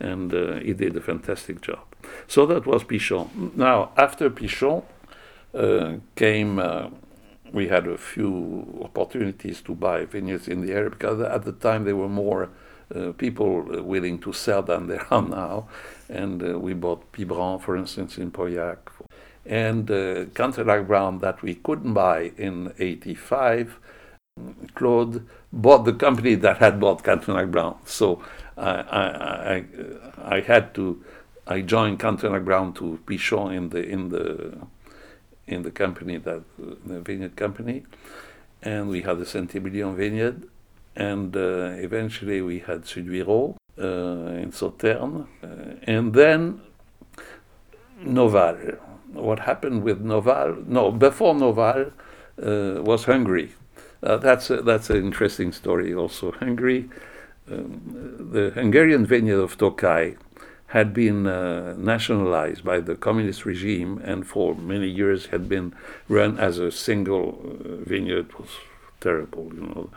and 0.00 0.34
uh, 0.34 0.54
he 0.56 0.72
did 0.72 0.96
a 0.96 1.00
fantastic 1.00 1.60
job. 1.60 1.84
So 2.26 2.46
that 2.46 2.66
was 2.66 2.84
Pichon. 2.84 3.54
Now, 3.56 3.92
after 3.96 4.30
Pichon 4.30 4.82
uh, 5.54 5.94
came, 6.16 6.58
uh, 6.58 6.90
we 7.52 7.68
had 7.68 7.86
a 7.86 7.96
few 7.96 8.80
opportunities 8.82 9.60
to 9.62 9.74
buy 9.74 10.04
vineyards 10.04 10.48
in 10.48 10.66
the 10.66 10.72
area 10.72 10.90
because 10.90 11.20
at 11.20 11.44
the 11.44 11.52
time 11.52 11.84
there 11.84 11.96
were 11.96 12.08
more 12.08 12.50
uh, 12.94 13.12
people 13.12 13.62
willing 13.82 14.18
to 14.18 14.32
sell 14.32 14.62
than 14.62 14.88
there 14.88 15.06
are 15.10 15.22
now. 15.28 15.68
And 16.08 16.42
uh, 16.42 16.58
we 16.58 16.74
bought 16.74 17.12
Pibran, 17.12 17.60
for 17.60 17.76
instance, 17.76 18.18
in 18.18 18.30
Pauillac. 18.30 18.78
And 19.46 19.90
uh, 19.90 20.24
Cantenac 20.34 20.86
Brown 20.86 21.18
that 21.20 21.42
we 21.42 21.54
couldn't 21.56 21.92
buy 21.92 22.32
in 22.36 22.72
85, 22.78 23.78
Claude 24.74 25.26
bought 25.52 25.84
the 25.84 25.92
company 25.92 26.34
that 26.36 26.58
had 26.58 26.80
bought 26.80 27.02
Cantenac 27.02 27.50
Brown. 27.50 27.76
So 27.84 28.22
I, 28.56 28.70
I, 28.70 29.54
I, 29.54 29.64
I 30.36 30.40
had 30.40 30.74
to, 30.74 31.04
I 31.46 31.60
joined 31.60 32.00
Cantenac 32.00 32.44
Brown 32.44 32.72
to 32.74 32.98
Pichon 33.06 33.54
in 33.54 33.68
the, 33.68 33.82
in 33.82 34.08
the, 34.08 34.58
in 35.46 35.62
the 35.62 35.70
company 35.70 36.16
that, 36.16 36.42
the 36.58 37.00
vineyard 37.00 37.36
company. 37.36 37.84
And 38.62 38.88
we 38.88 39.02
had 39.02 39.18
the 39.18 39.26
Saint-Emilion 39.26 39.94
vineyard 39.94 40.48
and 40.96 41.36
uh, 41.36 41.74
eventually 41.76 42.40
we 42.40 42.60
had 42.60 42.82
Suduiraut 42.82 43.56
uh, 43.78 43.82
in 43.82 44.52
Sauternes, 44.52 45.26
uh, 45.42 45.46
and 45.82 46.12
then 46.14 46.60
Noval. 48.00 48.78
What 49.14 49.40
happened 49.40 49.82
with 49.82 50.04
Noval? 50.04 50.66
No, 50.66 50.90
before 50.90 51.34
Noval 51.34 51.92
was 52.36 53.04
Hungary. 53.04 53.52
that's 54.00 54.50
a, 54.50 54.62
that's 54.62 54.90
an 54.90 54.96
interesting 54.96 55.52
story. 55.52 55.94
Also, 55.94 56.32
Hungary, 56.32 56.90
um, 57.50 58.28
the 58.32 58.50
Hungarian 58.50 59.06
vineyard 59.06 59.40
of 59.40 59.56
Tokai 59.56 60.16
had 60.68 60.92
been 60.92 61.26
uh, 61.26 61.74
nationalized 61.78 62.64
by 62.64 62.80
the 62.80 62.96
communist 62.96 63.44
regime 63.44 64.00
and 64.04 64.26
for 64.26 64.54
many 64.56 64.88
years 64.88 65.26
had 65.26 65.48
been 65.48 65.72
run 66.08 66.38
as 66.38 66.58
a 66.58 66.72
single 66.72 67.38
uh, 67.44 67.88
vineyard. 67.88 68.30
It 68.30 68.40
was 68.40 68.50
terrible, 69.00 69.52
you 69.54 69.60
know 69.60 69.90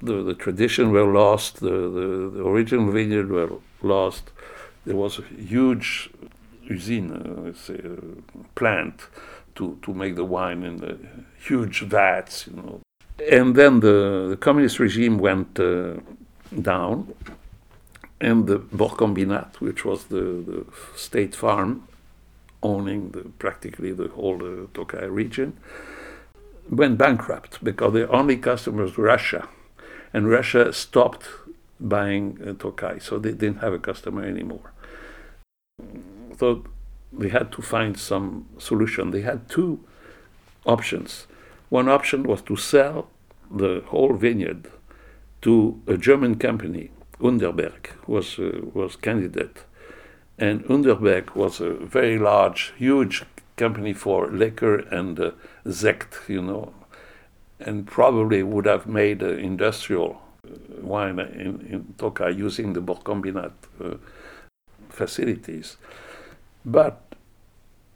the, 0.00 0.22
the 0.22 0.34
tradition 0.34 0.90
were 0.90 1.04
lost, 1.04 1.60
the, 1.60 1.70
the, 1.70 2.30
the, 2.34 2.46
original 2.46 2.90
vineyard 2.90 3.30
were 3.30 3.50
lost. 3.82 4.30
There 4.84 4.96
was 4.96 5.18
a 5.18 5.22
huge 5.22 6.10
usine, 6.72 7.12
uh, 7.12 7.52
say, 7.54 7.80
uh, 7.84 8.36
plant 8.54 9.08
to, 9.54 9.78
to 9.82 9.92
make 9.92 10.14
the 10.16 10.24
wine 10.24 10.62
in 10.62 10.76
the 10.78 10.98
huge 11.38 11.80
vats, 11.82 12.46
you 12.46 12.56
know. 12.56 12.80
And 13.30 13.54
then 13.54 13.80
the, 13.80 14.26
the 14.30 14.36
communist 14.36 14.78
regime 14.78 15.18
went 15.18 15.58
uh, 15.60 15.94
down, 16.60 17.14
and 18.20 18.46
the 18.46 18.58
Borkombinat, 18.58 19.60
which 19.60 19.84
was 19.84 20.04
the, 20.04 20.22
the 20.22 20.64
state 20.96 21.34
farm 21.34 21.86
owning 22.62 23.10
the, 23.10 23.22
practically 23.38 23.92
the 23.92 24.08
whole 24.08 24.40
uh, 24.44 24.66
Tokai 24.72 25.06
region, 25.06 25.56
went 26.70 26.96
bankrupt 26.96 27.62
because 27.62 27.92
the 27.92 28.08
only 28.08 28.36
customers 28.36 28.96
were 28.96 29.04
Russia 29.04 29.48
and 30.12 30.28
Russia 30.28 30.72
stopped 30.72 31.26
buying 31.80 32.38
uh, 32.46 32.52
Tokai, 32.52 32.98
so 33.00 33.18
they 33.18 33.32
didn't 33.32 33.58
have 33.58 33.72
a 33.72 33.78
customer 33.78 34.24
anymore. 34.24 34.72
So 36.42 36.64
they 37.12 37.28
had 37.28 37.52
to 37.52 37.62
find 37.62 37.96
some 37.96 38.46
solution. 38.58 39.12
They 39.12 39.20
had 39.20 39.48
two 39.48 39.78
options. 40.66 41.28
One 41.68 41.88
option 41.88 42.24
was 42.24 42.42
to 42.42 42.56
sell 42.56 43.06
the 43.48 43.84
whole 43.86 44.14
vineyard 44.14 44.66
to 45.42 45.80
a 45.86 45.96
German 45.96 46.34
company, 46.38 46.90
Underberg 47.20 47.90
was 48.08 48.40
uh, 48.40 48.60
was 48.74 48.96
candidate, 48.96 49.58
and 50.36 50.64
Underberg 50.64 51.36
was 51.36 51.60
a 51.60 51.70
very 51.70 52.18
large, 52.18 52.72
huge 52.76 53.24
company 53.56 53.92
for 53.92 54.26
liquor 54.26 54.78
and 54.90 55.20
uh, 55.20 55.30
you 56.26 56.42
know, 56.42 56.74
and 57.60 57.86
probably 57.86 58.42
would 58.42 58.66
have 58.66 58.86
made 58.86 59.22
uh, 59.22 59.28
industrial 59.28 60.20
wine 60.80 61.20
in, 61.20 61.60
in 61.70 61.94
using 62.36 62.72
the 62.72 62.82
Borkombinat 62.82 63.52
uh, 63.80 63.94
facilities. 64.88 65.76
But 66.64 67.14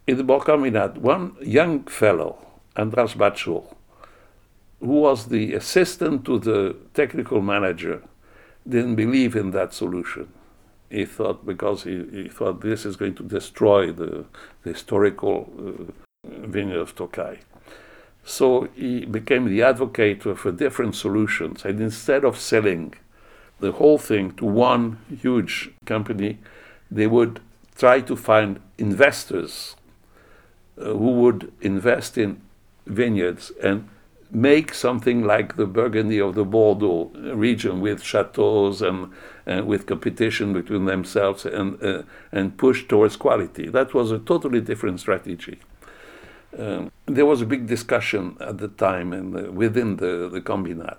in 0.05 0.17
the 0.17 0.23
Borkombinat, 0.23 0.97
one 0.97 1.35
young 1.41 1.83
fellow, 1.83 2.37
Andras 2.75 3.13
Bacso, 3.13 3.75
who 4.79 5.01
was 5.01 5.27
the 5.27 5.53
assistant 5.53 6.25
to 6.25 6.39
the 6.39 6.75
technical 6.93 7.41
manager, 7.41 8.03
didn't 8.67 8.95
believe 8.95 9.35
in 9.35 9.51
that 9.51 9.73
solution. 9.73 10.27
He 10.89 11.05
thought 11.05 11.45
because 11.45 11.83
he, 11.83 12.05
he 12.11 12.29
thought 12.29 12.61
this 12.61 12.85
is 12.85 12.95
going 12.95 13.15
to 13.15 13.23
destroy 13.23 13.91
the, 13.91 14.25
the 14.63 14.73
historical 14.73 15.49
uh, 15.59 15.91
vineyard 16.47 16.79
of 16.79 16.95
Tokai. 16.95 17.39
So 18.23 18.67
he 18.75 19.05
became 19.05 19.45
the 19.45 19.63
advocate 19.63 20.23
for 20.23 20.51
different 20.51 20.95
solutions. 20.95 21.63
And 21.65 21.79
instead 21.79 22.25
of 22.25 22.37
selling 22.37 22.93
the 23.59 23.71
whole 23.71 23.97
thing 23.97 24.33
to 24.33 24.45
one 24.45 24.99
huge 25.21 25.71
company, 25.85 26.39
they 26.91 27.07
would 27.07 27.39
try 27.77 28.01
to 28.01 28.15
find 28.15 28.59
investors 28.77 29.75
uh, 30.79 30.85
who 30.85 31.11
would 31.11 31.51
invest 31.61 32.17
in 32.17 32.41
vineyards 32.85 33.51
and 33.61 33.87
make 34.29 34.73
something 34.73 35.23
like 35.23 35.55
the 35.55 35.65
Burgundy 35.65 36.19
of 36.19 36.35
the 36.35 36.43
Bordeaux 36.43 37.11
region 37.33 37.79
with 37.79 38.03
chateaus 38.03 38.81
and, 38.81 39.13
with 39.65 39.85
competition 39.85 40.51
between 40.53 40.85
themselves 40.85 41.45
and, 41.45 41.81
uh, 41.81 42.03
and 42.31 42.57
push 42.57 42.85
towards 42.87 43.15
quality. 43.15 43.69
That 43.69 43.93
was 43.93 44.11
a 44.11 44.19
totally 44.19 44.59
different 44.59 44.99
strategy. 44.99 45.59
Um, 46.57 46.91
there 47.05 47.25
was 47.25 47.41
a 47.41 47.45
big 47.45 47.67
discussion 47.67 48.35
at 48.41 48.57
the 48.57 48.67
time 48.67 49.13
and 49.13 49.55
within 49.55 49.97
the, 49.97 50.27
the 50.29 50.41
combinat. 50.41 50.97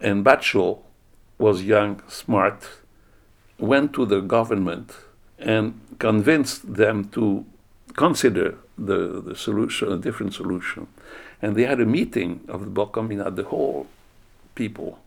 And 0.00 0.24
Bacso 0.24 0.78
was 1.38 1.62
young, 1.62 2.02
smart, 2.08 2.66
went 3.58 3.92
to 3.94 4.06
the 4.06 4.20
government 4.20 4.94
and 5.38 5.80
convinced 5.98 6.74
them 6.74 7.08
to 7.10 7.44
consider 7.94 8.56
the, 8.76 9.22
the 9.22 9.34
solution, 9.34 9.92
a 9.92 9.98
different 9.98 10.34
solution. 10.34 10.86
And 11.40 11.56
they 11.56 11.64
had 11.64 11.80
a 11.80 11.86
meeting 11.86 12.40
of 12.48 12.60
the 12.64 12.70
Borkombinat, 12.70 13.36
the 13.36 13.44
whole 13.44 13.86
people. 14.54 14.98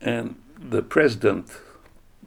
And 0.00 0.36
the 0.58 0.82
president 0.82 1.58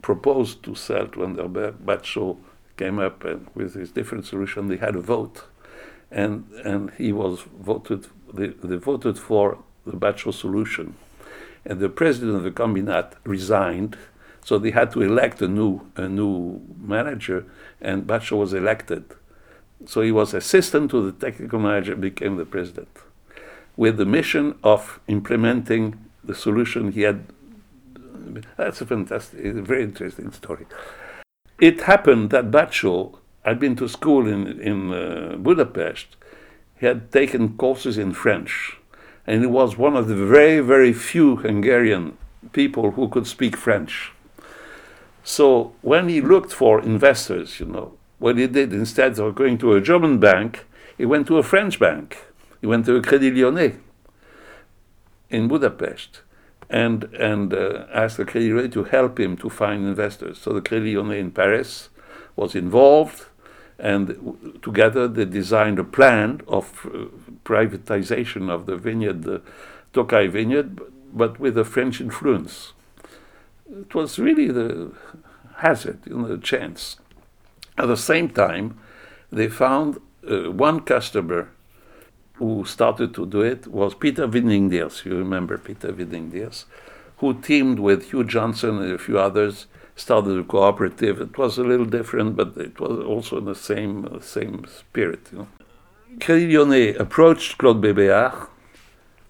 proposed 0.02 0.62
to 0.64 0.74
sell 0.74 1.06
to 1.08 1.20
Underberg. 1.20 1.74
Bacso 1.84 2.36
came 2.76 2.98
up 2.98 3.24
and 3.24 3.48
with 3.54 3.74
his 3.74 3.90
different 3.90 4.26
solution. 4.26 4.68
They 4.68 4.76
had 4.76 4.96
a 4.96 5.00
vote 5.00 5.44
and 6.14 6.48
and 6.64 6.90
he 6.96 7.12
was 7.12 7.40
voted. 7.60 8.06
They, 8.32 8.48
they 8.48 8.76
voted 8.76 9.18
for 9.18 9.58
the 9.84 9.96
Bacso 9.96 10.32
solution, 10.32 10.94
and 11.66 11.80
the 11.80 11.88
president 11.88 12.36
of 12.36 12.42
the 12.44 12.50
combinat 12.50 13.14
resigned. 13.24 13.98
So 14.44 14.58
they 14.58 14.70
had 14.70 14.92
to 14.92 15.02
elect 15.02 15.42
a 15.42 15.48
new 15.48 15.80
a 15.96 16.08
new 16.08 16.60
manager, 16.78 17.46
and 17.80 18.06
Bacso 18.06 18.36
was 18.38 18.52
elected. 18.52 19.04
So 19.86 20.02
he 20.02 20.12
was 20.12 20.34
assistant 20.34 20.90
to 20.92 21.10
the 21.10 21.12
technical 21.26 21.58
manager, 21.58 21.96
became 21.96 22.36
the 22.36 22.44
president, 22.44 22.88
with 23.76 23.96
the 23.96 24.06
mission 24.06 24.54
of 24.62 25.00
implementing 25.08 25.84
the 26.22 26.34
solution 26.34 26.92
he 26.92 27.02
had. 27.02 27.24
That's 28.56 28.80
a 28.80 28.86
fantastic, 28.86 29.44
a 29.44 29.62
very 29.62 29.82
interesting 29.82 30.30
story. 30.32 30.66
It 31.58 31.82
happened 31.82 32.30
that 32.30 32.50
Bacso 32.50 33.18
I'd 33.44 33.60
been 33.60 33.76
to 33.76 33.88
school 33.88 34.26
in, 34.26 34.58
in 34.60 34.92
uh, 34.92 35.36
Budapest. 35.36 36.16
He 36.80 36.86
had 36.86 37.12
taken 37.12 37.56
courses 37.56 37.98
in 37.98 38.14
French, 38.14 38.78
and 39.26 39.42
he 39.42 39.46
was 39.46 39.76
one 39.76 39.96
of 39.96 40.08
the 40.08 40.16
very, 40.16 40.60
very 40.60 40.92
few 40.92 41.36
Hungarian 41.36 42.16
people 42.52 42.92
who 42.92 43.08
could 43.08 43.26
speak 43.26 43.56
French. 43.56 44.12
So 45.24 45.72
when 45.80 46.08
he 46.10 46.20
looked 46.20 46.52
for 46.52 46.80
investors, 46.80 47.58
you 47.58 47.66
know, 47.66 47.94
what 48.18 48.36
he 48.36 48.46
did 48.46 48.72
instead 48.72 49.18
of 49.18 49.34
going 49.34 49.58
to 49.58 49.72
a 49.72 49.80
German 49.80 50.18
bank, 50.18 50.66
he 50.96 51.06
went 51.06 51.26
to 51.28 51.38
a 51.38 51.42
French 51.42 51.80
bank. 51.80 52.18
He 52.60 52.66
went 52.66 52.84
to 52.86 52.96
a 52.96 53.00
Crédit 53.02 53.34
Lyonnais 53.34 53.76
in 55.30 55.48
Budapest 55.48 56.20
and, 56.68 57.04
and 57.14 57.52
uh, 57.54 57.86
asked 57.92 58.18
the 58.18 58.24
Crédit 58.24 58.50
Lyonnais 58.50 58.68
to 58.72 58.84
help 58.84 59.18
him 59.18 59.36
to 59.38 59.48
find 59.48 59.86
investors. 59.86 60.38
So 60.38 60.52
the 60.52 60.60
Crédit 60.60 60.94
Lyonnais 60.94 61.20
in 61.20 61.30
Paris 61.30 61.88
was 62.36 62.54
involved 62.54 63.26
and 63.78 64.58
together 64.62 65.08
they 65.08 65.24
designed 65.24 65.78
a 65.78 65.84
plan 65.84 66.42
of 66.46 66.86
uh, 66.86 67.06
privatization 67.44 68.50
of 68.50 68.66
the 68.66 68.76
vineyard, 68.76 69.22
the 69.22 69.40
Tokai 69.94 70.26
vineyard, 70.26 70.80
but 71.12 71.40
with 71.40 71.56
a 71.56 71.64
French 71.64 72.00
influence. 72.00 72.73
It 73.70 73.94
was 73.94 74.18
really 74.18 74.48
the 74.48 74.92
hazard, 75.56 76.00
you 76.06 76.18
know, 76.18 76.36
chance. 76.36 76.96
At 77.78 77.86
the 77.86 77.96
same 77.96 78.28
time, 78.28 78.78
they 79.32 79.48
found 79.48 79.98
uh, 80.28 80.50
one 80.50 80.80
customer 80.80 81.48
who 82.34 82.64
started 82.64 83.14
to 83.14 83.26
do 83.26 83.40
it 83.42 83.66
was 83.66 83.94
Peter 83.94 84.26
Vinding-Diers. 84.26 85.04
You 85.04 85.16
remember 85.16 85.56
Peter 85.58 85.92
Vinding-Diers, 85.92 86.66
who 87.18 87.34
teamed 87.40 87.78
with 87.78 88.10
Hugh 88.10 88.24
Johnson 88.24 88.78
and 88.78 88.92
a 88.92 88.98
few 88.98 89.18
others, 89.18 89.66
started 89.96 90.38
a 90.38 90.44
cooperative. 90.44 91.20
It 91.20 91.38
was 91.38 91.58
a 91.58 91.64
little 91.64 91.86
different, 91.86 92.36
but 92.36 92.56
it 92.56 92.80
was 92.80 93.04
also 93.04 93.38
in 93.38 93.44
the 93.44 93.54
same 93.54 94.20
same 94.20 94.66
spirit. 94.66 95.28
You 95.32 95.38
know. 95.38 95.48
Approached 96.98 97.58
Claude 97.58 97.80
Bébéar 97.80 98.48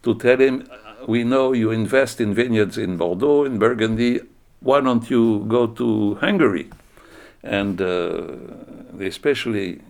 to 0.02 0.14
tell 0.14 0.38
him, 0.38 0.66
"We 1.06 1.24
know 1.24 1.52
you 1.52 1.70
invest 1.70 2.20
in 2.20 2.34
vineyards 2.34 2.78
in 2.78 2.96
Bordeaux, 2.96 3.44
in 3.44 3.58
Burgundy. 3.58 4.20
Why 4.60 4.80
don't 4.80 5.08
you 5.10 5.44
go 5.48 5.66
to 5.66 6.16
Hungary?" 6.16 6.70
And 7.42 7.80
uh, 7.80 8.22
they 8.92 9.06
especially 9.06 9.82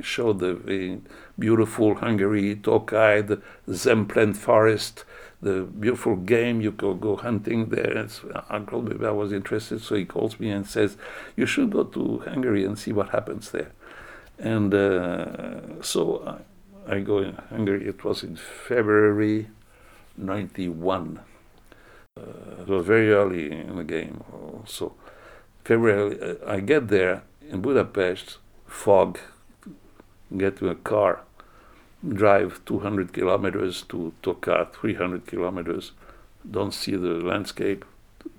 showed 0.00 0.38
the, 0.38 0.54
the 0.54 0.98
beautiful 1.38 1.96
Hungary, 1.96 2.56
Tokaj, 2.56 3.26
the 3.26 3.42
Zemplen 3.68 4.36
forest, 4.36 5.04
the 5.42 5.62
beautiful 5.62 6.16
game. 6.16 6.60
You 6.60 6.72
could 6.72 7.00
go 7.00 7.16
hunting 7.16 7.66
there. 7.70 7.98
It's, 7.98 8.20
Uncle 8.50 8.82
Bébéar 8.82 9.14
was 9.14 9.32
interested, 9.32 9.80
so 9.80 9.94
he 9.94 10.04
calls 10.04 10.38
me 10.38 10.50
and 10.50 10.66
says, 10.66 10.96
"You 11.36 11.46
should 11.46 11.70
go 11.70 11.84
to 11.84 12.22
Hungary 12.26 12.64
and 12.64 12.78
see 12.78 12.92
what 12.92 13.10
happens 13.10 13.50
there." 13.50 13.72
And 14.38 14.74
uh, 14.74 15.82
so 15.82 16.38
I, 16.88 16.96
I, 16.96 17.00
go 17.00 17.18
in 17.18 17.34
Hungary. 17.50 17.86
It 17.86 18.02
was 18.04 18.22
in 18.24 18.36
February 18.36 19.48
'91. 20.16 21.20
Uh, 22.16 22.22
it 22.60 22.68
was 22.68 22.86
very 22.86 23.12
early 23.12 23.50
in 23.50 23.76
the 23.76 23.84
game. 23.84 24.22
So 24.66 24.94
February, 25.64 26.20
uh, 26.20 26.34
I 26.46 26.60
get 26.60 26.88
there 26.88 27.22
in 27.50 27.60
Budapest, 27.60 28.38
fog, 28.66 29.18
get 30.36 30.58
to 30.58 30.68
a 30.68 30.74
car, 30.74 31.20
drive 32.06 32.60
200 32.66 33.12
kilometers 33.12 33.82
to 33.88 34.12
Tokaj, 34.22 34.72
300 34.72 35.26
kilometers, 35.26 35.92
don't 36.48 36.74
see 36.74 36.96
the 36.96 37.14
landscape, 37.14 37.84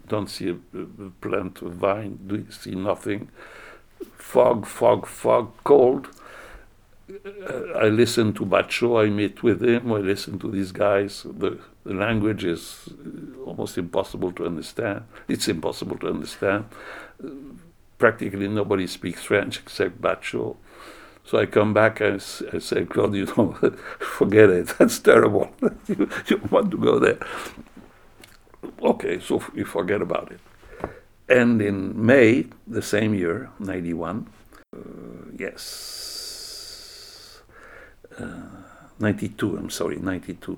don't 0.08 0.30
see 0.30 0.50
a, 0.50 0.58
a 0.78 1.10
plant 1.22 1.62
a 1.62 1.70
vine, 1.70 2.20
do 2.28 2.46
see 2.52 2.76
nothing. 2.76 3.30
Fog, 4.18 4.66
fog, 4.66 5.08
fog, 5.08 5.52
cold. 5.64 6.08
Uh, 7.08 7.78
I 7.78 7.90
listen 7.90 8.34
to 8.34 8.46
Bacso, 8.46 9.04
I 9.04 9.10
meet 9.10 9.44
with 9.44 9.62
him, 9.64 9.92
I 9.92 9.98
listen 9.98 10.40
to 10.40 10.50
these 10.50 10.72
guys. 10.72 11.24
The, 11.24 11.60
the 11.84 11.94
language 11.94 12.44
is 12.44 12.90
almost 13.46 13.78
impossible 13.78 14.32
to 14.34 14.46
understand. 14.46 15.04
It's 15.28 15.48
impossible 15.48 15.98
to 16.00 16.08
understand. 16.08 16.66
Uh, 17.24 17.30
practically 17.98 18.48
nobody 18.48 18.88
speaks 18.88 19.24
French 19.24 19.60
except 19.60 20.02
Bacso. 20.02 20.58
So 21.24 21.40
I 21.40 21.46
come 21.46 21.74
back 21.74 22.02
and 22.02 22.24
I 22.54 22.60
say, 22.60 22.86
Claude, 22.86 23.16
you 23.16 23.26
know, 23.38 23.52
forget 24.00 24.50
it. 24.50 24.68
That's 24.78 25.00
terrible. 25.00 25.52
you, 25.88 26.10
you 26.28 26.42
want 26.50 26.72
to 26.72 26.78
go 26.78 27.00
there. 27.00 27.20
Okay, 28.82 29.20
so 29.20 29.44
we 29.54 29.64
forget 29.64 30.02
about 30.02 30.32
it. 30.32 30.40
And 31.28 31.62
in 31.62 32.06
May, 32.06 32.46
the 32.68 32.82
same 32.82 33.14
year, 33.16 33.50
91, 33.60 34.28
uh, 34.76 34.80
yes, 35.36 36.12
uh, 36.12 36.15
92, 39.00 39.58
I'm 39.58 39.70
sorry, 39.70 39.98
92. 39.98 40.58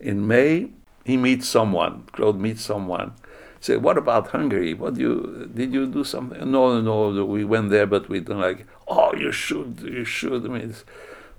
In 0.00 0.26
May, 0.26 0.70
he 1.04 1.16
meets 1.16 1.48
someone, 1.48 2.04
Claude 2.12 2.38
meets 2.40 2.62
someone. 2.62 3.12
Say, 3.60 3.76
what 3.76 3.96
about 3.96 4.28
Hungary? 4.28 4.74
What 4.74 4.96
you, 4.96 5.50
did 5.54 5.72
you 5.72 5.86
do 5.86 6.04
something? 6.04 6.38
No, 6.50 6.80
no, 6.80 7.10
no, 7.10 7.24
we 7.24 7.44
went 7.44 7.70
there, 7.70 7.86
but 7.86 8.08
we 8.08 8.20
don't 8.20 8.40
like, 8.40 8.66
oh, 8.86 9.14
you 9.14 9.32
should, 9.32 9.80
you 9.80 10.04
should. 10.04 10.44
I 10.44 10.48
mean, 10.48 10.74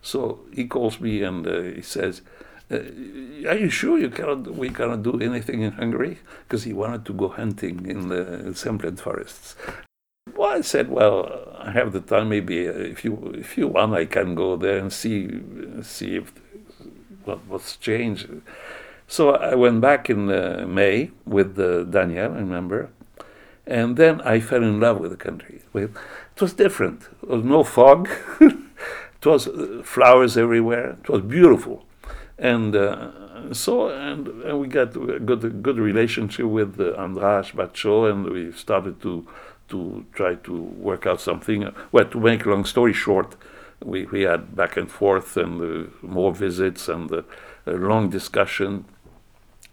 so 0.01 0.39
he 0.51 0.65
calls 0.65 0.99
me 0.99 1.21
and 1.21 1.45
uh, 1.45 1.62
he 1.62 1.82
says, 1.82 2.21
uh, 2.71 2.77
are 3.47 3.58
you 3.58 3.69
sure 3.69 3.99
you 3.99 4.10
cannot, 4.10 4.56
we 4.56 4.69
cannot 4.69 5.03
do 5.03 5.19
anything 5.19 5.62
in 5.62 5.73
Hungary? 5.73 6.17
Because 6.47 6.63
he 6.63 6.73
wanted 6.73 7.06
to 7.06 7.13
go 7.13 7.27
hunting 7.27 7.86
in 7.86 8.08
the 8.08 8.53
Zemplen 8.53 8.99
forests. 8.99 9.56
Well, 10.36 10.58
I 10.58 10.62
said, 10.62 10.89
well, 10.89 11.56
I 11.58 11.71
have 11.71 11.93
the 11.93 12.02
time. 12.02 12.30
Maybe 12.30 12.67
uh, 12.67 12.71
if 12.71 13.06
you 13.06 13.34
if 13.38 13.58
you 13.58 13.67
want, 13.67 13.93
I 13.93 14.06
can 14.06 14.36
go 14.36 14.56
there 14.58 14.78
and 14.78 14.91
see 14.91 15.41
see 15.82 16.17
if 16.17 16.34
what 17.24 17.39
what's 17.48 17.78
changed. 17.78 18.28
So 19.08 19.36
I 19.36 19.56
went 19.56 19.82
back 19.82 20.10
in 20.10 20.30
uh, 20.30 20.65
May 20.67 21.12
with 21.26 21.60
uh, 21.60 21.84
Daniel, 21.84 22.34
I 22.34 22.39
remember, 22.39 22.89
and 23.65 23.98
then 23.98 24.19
I 24.21 24.39
fell 24.39 24.63
in 24.63 24.80
love 24.80 25.00
with 25.00 25.12
the 25.12 25.17
country. 25.17 25.62
It 25.74 26.41
was 26.41 26.54
different. 26.54 27.02
There 27.21 27.38
was 27.38 27.45
no 27.45 27.63
fog. 27.63 28.10
it 28.41 29.26
was 29.26 29.48
uh, 29.48 29.82
flowers 29.84 30.38
everywhere. 30.38 30.98
It 31.04 31.10
was 31.10 31.21
beautiful 31.21 31.86
and 32.38 32.76
uh, 32.76 33.54
so 33.54 33.89
and, 33.89 34.28
and, 34.28 34.60
we 34.60 34.67
got 34.67 34.95
a 34.95 35.19
good 35.19 35.63
good 35.63 35.78
relationship 35.78 36.45
with 36.45 36.80
uh, 36.80 36.93
Andras 36.98 37.52
Bacso, 37.52 38.12
and 38.12 38.30
we 38.30 38.52
started 38.52 39.02
to 39.02 39.26
to 39.69 40.06
try 40.13 40.36
to 40.36 40.54
work 40.54 41.06
out 41.06 41.21
something. 41.21 41.71
Well, 41.91 42.06
to 42.06 42.19
make 42.19 42.45
a 42.45 42.49
long 42.49 42.65
story 42.65 42.93
short, 42.93 43.36
we, 43.84 44.06
we 44.06 44.21
had 44.21 44.56
back 44.56 44.78
and 44.78 44.89
forth 44.89 45.38
and 45.38 45.62
uh, 45.62 45.89
more 46.01 46.34
visits 46.34 46.88
and 46.88 47.12
uh, 47.12 47.21
a 47.65 47.73
long 47.73 48.10
discussion. 48.10 48.86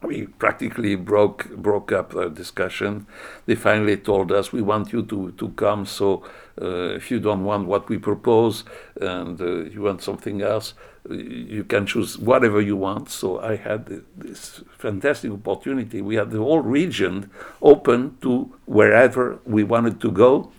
We 0.03 0.27
practically 0.27 0.97
broke 0.97 1.51
broke 1.57 1.93
up 1.93 2.11
the 2.11 2.29
discussion. 2.29 3.07
They 3.47 3.55
finally 3.55 3.97
told 3.97 4.33
us, 4.33 4.53
"We 4.53 4.63
want 4.63 4.93
you 4.93 5.03
to 5.05 5.33
to 5.33 5.49
come. 5.51 5.87
So 5.87 6.25
uh, 6.61 6.97
if 6.97 7.11
you 7.11 7.21
don't 7.21 7.45
want 7.45 7.69
what 7.69 7.89
we 7.89 7.99
propose 7.99 8.65
and 9.01 9.41
uh, 9.41 9.65
you 9.71 9.83
want 9.83 10.03
something 10.03 10.43
else." 10.43 10.75
you 11.11 11.65
can 11.65 11.87
choose 11.87 12.19
whatever 12.19 12.61
you 12.61 12.77
want. 12.77 13.11
So 13.11 13.41
I 13.41 13.57
had 13.57 14.03
this 14.17 14.61
fantastic 14.79 15.33
opportunity. 15.33 16.01
We 16.01 16.15
had 16.15 16.31
the 16.31 16.39
whole 16.39 16.61
region 16.61 17.31
open 17.61 18.17
to 18.21 18.53
wherever 18.67 19.39
we 19.45 19.65
wanted 19.65 20.01
to 20.01 20.11
go. 20.11 20.53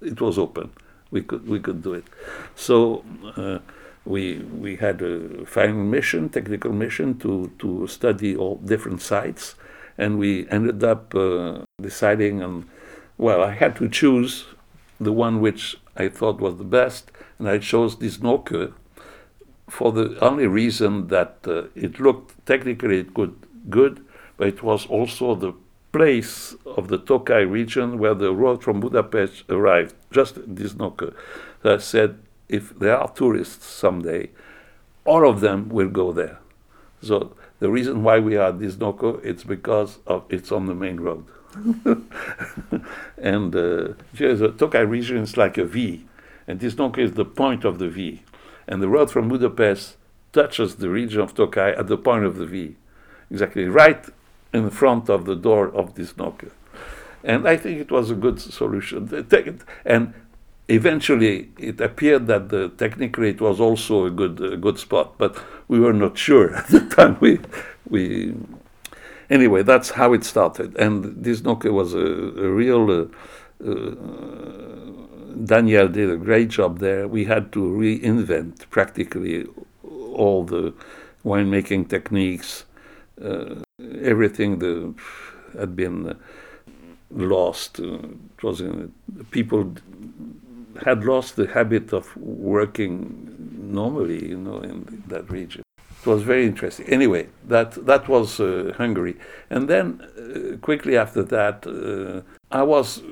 It 0.00 0.20
was 0.20 0.38
open. 0.38 0.70
We 1.10 1.22
could 1.22 1.48
we 1.48 1.60
could 1.60 1.82
do 1.82 1.94
it. 1.94 2.04
So 2.54 3.04
uh, 3.36 3.58
we 4.08 4.38
we 4.60 4.76
had 4.76 5.02
a 5.02 5.44
final 5.44 5.84
mission, 5.84 6.28
technical 6.28 6.72
mission 6.72 7.18
to 7.18 7.50
to 7.58 7.86
study 7.86 8.34
all 8.34 8.56
different 8.64 9.02
sites, 9.02 9.54
and 9.98 10.18
we 10.18 10.48
ended 10.50 10.82
up 10.82 11.14
uh, 11.14 11.58
deciding 11.80 12.42
on. 12.42 12.64
Well, 13.18 13.42
I 13.42 13.52
had 13.52 13.76
to 13.76 13.88
choose 13.88 14.46
the 15.00 15.12
one 15.12 15.40
which 15.40 15.76
I 15.96 16.08
thought 16.08 16.40
was 16.40 16.56
the 16.56 16.64
best, 16.64 17.10
and 17.38 17.48
I 17.48 17.58
chose 17.58 17.96
Disznókő 17.96 18.72
for 19.68 19.92
the 19.92 20.18
only 20.20 20.46
reason 20.46 21.08
that 21.08 21.38
uh, 21.46 21.64
it 21.74 22.00
looked 22.00 22.34
technically 22.46 23.02
good, 23.02 23.34
good, 23.68 24.04
but 24.36 24.48
it 24.48 24.62
was 24.62 24.86
also 24.86 25.34
the 25.34 25.52
place 25.92 26.54
of 26.64 26.88
the 26.88 26.98
Tokai 26.98 27.44
region 27.44 27.98
where 27.98 28.14
the 28.14 28.32
road 28.32 28.62
from 28.62 28.80
Budapest 28.80 29.44
arrived, 29.50 29.94
just 30.10 30.38
Disznókő. 30.54 31.12
So 31.62 31.74
I 31.74 31.78
said, 31.78 32.16
if 32.48 32.78
there 32.78 32.96
are 32.96 33.10
tourists 33.10 33.66
someday, 33.66 34.30
all 35.04 35.28
of 35.28 35.40
them 35.40 35.68
will 35.68 35.88
go 35.88 36.12
there. 36.12 36.38
So 37.02 37.34
the 37.60 37.70
reason 37.70 38.02
why 38.02 38.18
we 38.18 38.36
are 38.36 38.48
at 38.48 38.58
Disznókő, 38.58 39.24
it's 39.24 39.44
because 39.44 39.98
of 40.06 40.24
it's 40.28 40.52
on 40.52 40.66
the 40.66 40.74
main 40.74 41.00
road. 41.00 41.24
and 43.16 43.54
uh, 43.54 43.94
the 44.14 44.54
Tokai 44.56 44.84
region 44.84 45.18
is 45.18 45.36
like 45.36 45.58
a 45.58 45.64
V, 45.64 46.06
and 46.46 46.60
Disznókő 46.60 46.98
is 46.98 47.12
the 47.12 47.24
point 47.24 47.64
of 47.64 47.78
the 47.78 47.88
V 47.88 48.22
and 48.68 48.82
the 48.82 48.88
road 48.88 49.10
from 49.10 49.28
Budapest 49.28 49.96
touches 50.32 50.76
the 50.76 50.90
region 50.90 51.22
of 51.22 51.34
Tokai 51.34 51.72
at 51.72 51.88
the 51.88 51.96
point 51.96 52.24
of 52.24 52.36
the 52.36 52.44
V, 52.44 52.76
exactly 53.30 53.64
right 53.64 54.04
in 54.52 54.68
front 54.70 55.08
of 55.08 55.24
the 55.24 55.34
door 55.34 55.68
of 55.74 55.94
Disznókő. 55.94 56.50
And 57.24 57.48
I 57.48 57.56
think 57.56 57.80
it 57.80 57.90
was 57.90 58.10
a 58.10 58.14
good 58.14 58.40
solution. 58.40 59.08
And 59.84 60.14
eventually, 60.68 61.50
it 61.58 61.80
appeared 61.80 62.26
that 62.26 62.50
the, 62.50 62.68
technically 62.68 63.30
it 63.30 63.40
was 63.40 63.60
also 63.60 64.04
a 64.04 64.10
good 64.10 64.40
a 64.40 64.56
good 64.56 64.78
spot, 64.78 65.18
but 65.18 65.36
we 65.66 65.80
were 65.80 65.92
not 65.92 66.16
sure 66.16 66.54
at 66.60 66.68
the 66.68 66.80
time. 66.80 67.16
We 67.20 67.40
we 67.88 68.34
anyway, 69.30 69.62
that's 69.62 69.90
how 69.90 70.12
it 70.12 70.24
started. 70.24 70.76
And 70.76 71.24
Disznókő 71.24 71.72
was 71.72 71.94
a, 71.94 71.98
a 71.98 72.48
real. 72.50 72.90
Uh, 72.90 73.06
uh, 73.66 73.94
Daniel 75.44 75.88
did 75.88 76.10
a 76.10 76.16
great 76.16 76.48
job 76.48 76.80
there. 76.80 77.06
We 77.06 77.24
had 77.24 77.52
to 77.52 77.60
reinvent 77.60 78.68
practically 78.70 79.46
all 79.84 80.44
the 80.44 80.74
winemaking 81.24 81.88
techniques, 81.88 82.64
uh, 83.22 83.56
everything 84.02 84.58
that 84.58 84.94
had 85.56 85.76
been 85.76 86.18
lost. 87.10 87.78
Uh, 87.78 87.98
it 88.36 88.42
was 88.42 88.62
people 89.30 89.74
had 90.84 91.04
lost 91.04 91.36
the 91.36 91.46
habit 91.46 91.92
of 91.92 92.16
working 92.16 93.34
normally, 93.72 94.28
you 94.28 94.36
know, 94.36 94.58
in 94.60 95.02
that 95.08 95.30
region. 95.30 95.62
It 96.00 96.06
was 96.06 96.22
very 96.22 96.46
interesting. 96.46 96.86
Anyway, 96.86 97.28
that 97.48 97.86
that 97.86 98.08
was 98.08 98.40
uh, 98.40 98.72
Hungary, 98.76 99.16
and 99.50 99.68
then 99.68 100.00
uh, 100.00 100.56
quickly 100.58 100.96
after 100.96 101.22
that, 101.24 101.66
uh, 101.66 102.22
I 102.50 102.62
was 102.62 103.02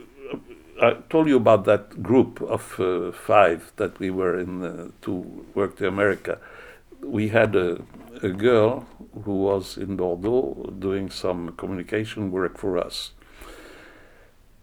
I 0.80 0.94
told 1.08 1.26
you 1.26 1.36
about 1.36 1.64
that 1.64 2.02
group 2.02 2.40
of 2.42 2.78
uh, 2.78 3.12
five 3.12 3.72
that 3.76 3.98
we 3.98 4.10
were 4.10 4.38
in 4.38 4.62
uh, 4.62 4.88
to 5.02 5.44
work 5.54 5.76
to 5.78 5.88
America. 5.88 6.38
We 7.02 7.28
had 7.28 7.56
a, 7.56 7.82
a 8.22 8.28
girl 8.28 8.86
who 9.24 9.36
was 9.36 9.78
in 9.78 9.96
Bordeaux 9.96 10.74
doing 10.78 11.10
some 11.10 11.52
communication 11.56 12.30
work 12.30 12.58
for 12.58 12.76
us. 12.76 13.12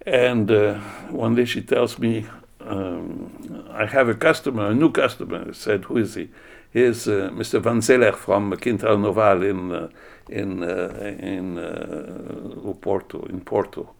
And 0.06 0.52
uh, 0.52 0.76
one 1.10 1.36
day 1.36 1.46
she 1.46 1.62
tells 1.62 1.98
me, 1.98 2.28
um, 2.68 3.68
I 3.72 3.86
have 3.86 4.10
a 4.10 4.14
customer, 4.16 4.68
a 4.68 4.74
new 4.74 4.92
customer. 4.92 5.46
I 5.50 5.52
said, 5.54 5.86
Who 5.86 5.98
is 5.98 6.16
he? 6.16 6.30
Here's 6.72 7.08
uh, 7.08 7.30
Mr. 7.32 7.62
Van 7.62 7.82
Zeller 7.82 8.14
from 8.14 8.56
Quinta 8.58 8.88
do 8.88 8.98
Noval 8.98 9.44
in, 9.48 9.72
uh, 9.72 9.90
in, 10.28 10.64
uh, 10.64 11.16
in 11.20 11.60
uh, 11.60 12.74
Porto, 12.82 13.26
in 13.26 13.42
Porto. 13.42 13.94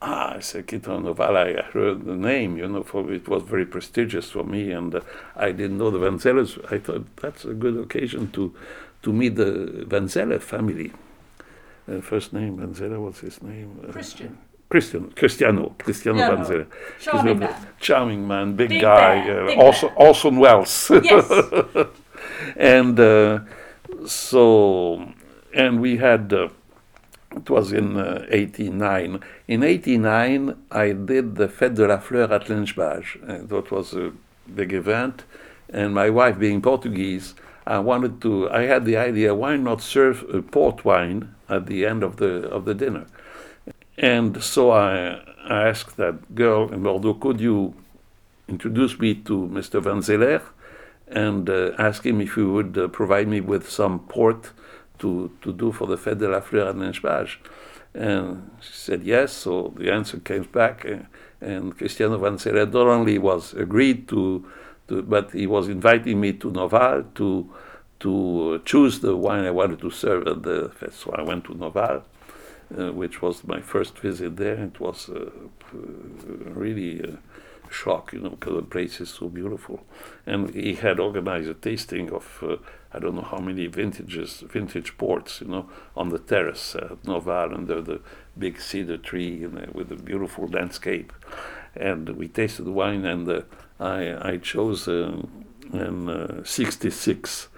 Ah, 0.00 0.36
I 0.36 0.40
said, 0.40 0.66
Quinta 0.66 0.90
do 0.90 1.00
Noval, 1.00 1.36
I 1.36 1.62
heard 1.72 2.06
the 2.06 2.16
name, 2.16 2.56
you 2.56 2.66
know, 2.66 2.82
for 2.82 3.12
it 3.12 3.28
was 3.28 3.42
very 3.42 3.66
prestigious 3.66 4.30
for 4.30 4.42
me, 4.42 4.70
and 4.70 4.94
uh, 4.94 5.00
I 5.36 5.52
didn't 5.52 5.76
know 5.76 5.90
the 5.90 5.98
Van 5.98 6.18
Zellers. 6.18 6.58
I 6.72 6.78
thought 6.78 7.04
that's 7.16 7.44
a 7.44 7.52
good 7.52 7.76
occasion 7.76 8.30
to, 8.32 8.54
to 9.02 9.12
meet 9.12 9.36
the 9.36 9.84
Van 9.86 10.08
Zeller 10.08 10.38
family. 10.38 10.92
Uh, 11.86 12.00
first 12.00 12.32
name, 12.32 12.56
Van 12.56 12.72
Zeller, 12.74 13.00
what's 13.00 13.20
his 13.20 13.42
name? 13.42 13.86
Christian. 13.92 14.38
Christian, 14.68 15.10
Cristiano, 15.16 15.74
Cristiano 15.78 16.18
Van 16.18 16.66
Charming 17.00 17.38
man. 17.38 17.66
Charming 17.80 18.28
man, 18.28 18.54
big, 18.54 18.68
Big 18.68 18.82
guy, 18.82 19.24
bear, 19.24 19.44
uh, 19.44 19.46
big 19.46 19.58
also. 19.58 19.88
Orson 19.96 20.38
Welles. 20.38 20.90
Yes. 21.02 21.30
and 22.56 23.00
uh, 23.00 23.40
so, 24.06 25.10
and 25.54 25.80
we 25.80 25.96
had, 25.96 26.32
uh, 26.34 26.48
it 27.34 27.48
was 27.48 27.72
in 27.72 27.96
uh, 27.96 28.26
89. 28.28 29.20
In 29.46 29.62
89, 29.62 30.54
I 30.70 30.92
did 30.92 31.36
the 31.36 31.48
Fête 31.48 31.74
de 31.74 31.86
la 31.86 31.98
Fleur 31.98 32.30
at 32.30 32.50
Lynch-Bages. 32.50 33.48
That 33.48 33.70
was 33.70 33.94
a 33.94 34.12
big 34.54 34.74
event. 34.74 35.24
And 35.70 35.94
my 35.94 36.10
wife, 36.10 36.38
being 36.38 36.60
Portuguese, 36.60 37.34
I 37.66 37.78
wanted 37.78 38.20
to, 38.22 38.50
I 38.50 38.62
had 38.62 38.84
the 38.84 38.96
idea, 38.96 39.34
why 39.34 39.56
not 39.56 39.80
serve 39.80 40.24
a 40.32 40.42
port 40.42 40.84
wine 40.84 41.34
at 41.48 41.66
the 41.66 41.86
end 41.86 42.02
of 42.02 42.16
the, 42.16 42.48
of 42.48 42.64
the 42.66 42.74
dinner? 42.74 43.06
And 43.98 44.42
so 44.42 44.70
I, 44.70 45.20
I 45.48 45.68
asked 45.68 45.96
that 45.96 46.34
girl 46.34 46.72
in 46.72 46.84
Bordeaux, 46.84 47.14
could 47.14 47.40
you 47.40 47.74
introduce 48.46 48.98
me 48.98 49.14
to 49.14 49.48
Mr. 49.52 49.82
Van 49.82 50.02
Zeller 50.02 50.42
and 51.08 51.50
uh, 51.50 51.72
ask 51.78 52.06
him 52.06 52.20
if 52.20 52.34
he 52.34 52.42
would 52.42 52.78
uh, 52.78 52.86
provide 52.88 53.26
me 53.26 53.40
with 53.40 53.68
some 53.68 53.98
port 54.00 54.52
to, 55.00 55.32
to 55.42 55.52
do 55.52 55.72
for 55.72 55.86
the 55.88 55.96
Fête 55.96 56.18
de 56.18 56.28
la 56.28 56.40
Fleur 56.40 56.68
at 56.68 56.78
Lynch-Bages. 56.78 57.38
And 57.94 58.50
she 58.60 58.72
said 58.72 59.02
yes, 59.02 59.32
so 59.32 59.74
the 59.76 59.92
answer 59.92 60.18
came 60.20 60.44
back. 60.44 60.84
uh, 60.84 60.98
and 61.40 61.76
Cristiano 61.76 62.18
Van 62.18 62.38
Zeller 62.38 62.66
not 62.66 62.86
only 62.86 63.18
was 63.18 63.54
agreed 63.54 64.08
to, 64.08 64.46
to, 64.88 65.02
but 65.02 65.32
he 65.32 65.46
was 65.46 65.68
inviting 65.68 66.20
me 66.20 66.32
to 66.34 66.50
Noval 66.50 67.04
to, 67.14 67.50
to 68.00 68.60
choose 68.64 69.00
the 69.00 69.16
wine 69.16 69.44
I 69.44 69.50
wanted 69.50 69.80
to 69.80 69.90
serve 69.90 70.26
at 70.28 70.42
the 70.42 70.70
fest. 70.74 71.00
So 71.00 71.12
I 71.12 71.22
went 71.22 71.44
to 71.44 71.54
Noval 71.54 72.02
uh, 72.76 72.92
which 72.92 73.22
was 73.22 73.44
my 73.44 73.60
first 73.60 73.98
visit 73.98 74.36
there. 74.36 74.62
It 74.64 74.80
was 74.80 75.08
uh, 75.08 75.30
really 75.72 77.00
a 77.00 77.18
shock, 77.70 78.12
you 78.12 78.20
know, 78.20 78.30
because 78.30 78.56
the 78.56 78.62
place 78.62 79.00
is 79.00 79.10
so 79.10 79.28
beautiful. 79.28 79.84
And 80.26 80.54
he 80.54 80.74
had 80.74 81.00
organized 81.00 81.48
a 81.48 81.54
tasting 81.54 82.10
of 82.10 82.42
uh, 82.42 82.56
I 82.92 82.98
don't 82.98 83.14
know 83.14 83.22
how 83.22 83.38
many 83.38 83.66
vintages, 83.66 84.42
vintage 84.48 84.96
ports, 84.96 85.40
you 85.42 85.48
know, 85.48 85.68
on 85.94 86.08
the 86.08 86.18
terrace 86.18 86.74
at 86.74 87.04
Noval 87.04 87.54
under 87.54 87.82
the 87.82 88.00
big 88.38 88.60
cedar 88.60 88.96
tree 88.96 89.28
you 89.28 89.50
know, 89.50 89.66
with 89.72 89.92
a 89.92 89.96
beautiful 89.96 90.46
landscape. 90.46 91.12
And 91.74 92.08
we 92.10 92.28
tasted 92.28 92.64
the 92.64 92.72
wine, 92.72 93.04
and 93.04 93.28
uh, 93.28 93.42
I 93.78 94.32
I 94.32 94.36
chose 94.38 94.88
um, 94.88 95.44
an 95.72 96.08
uh, 96.08 96.44
66 96.44 97.48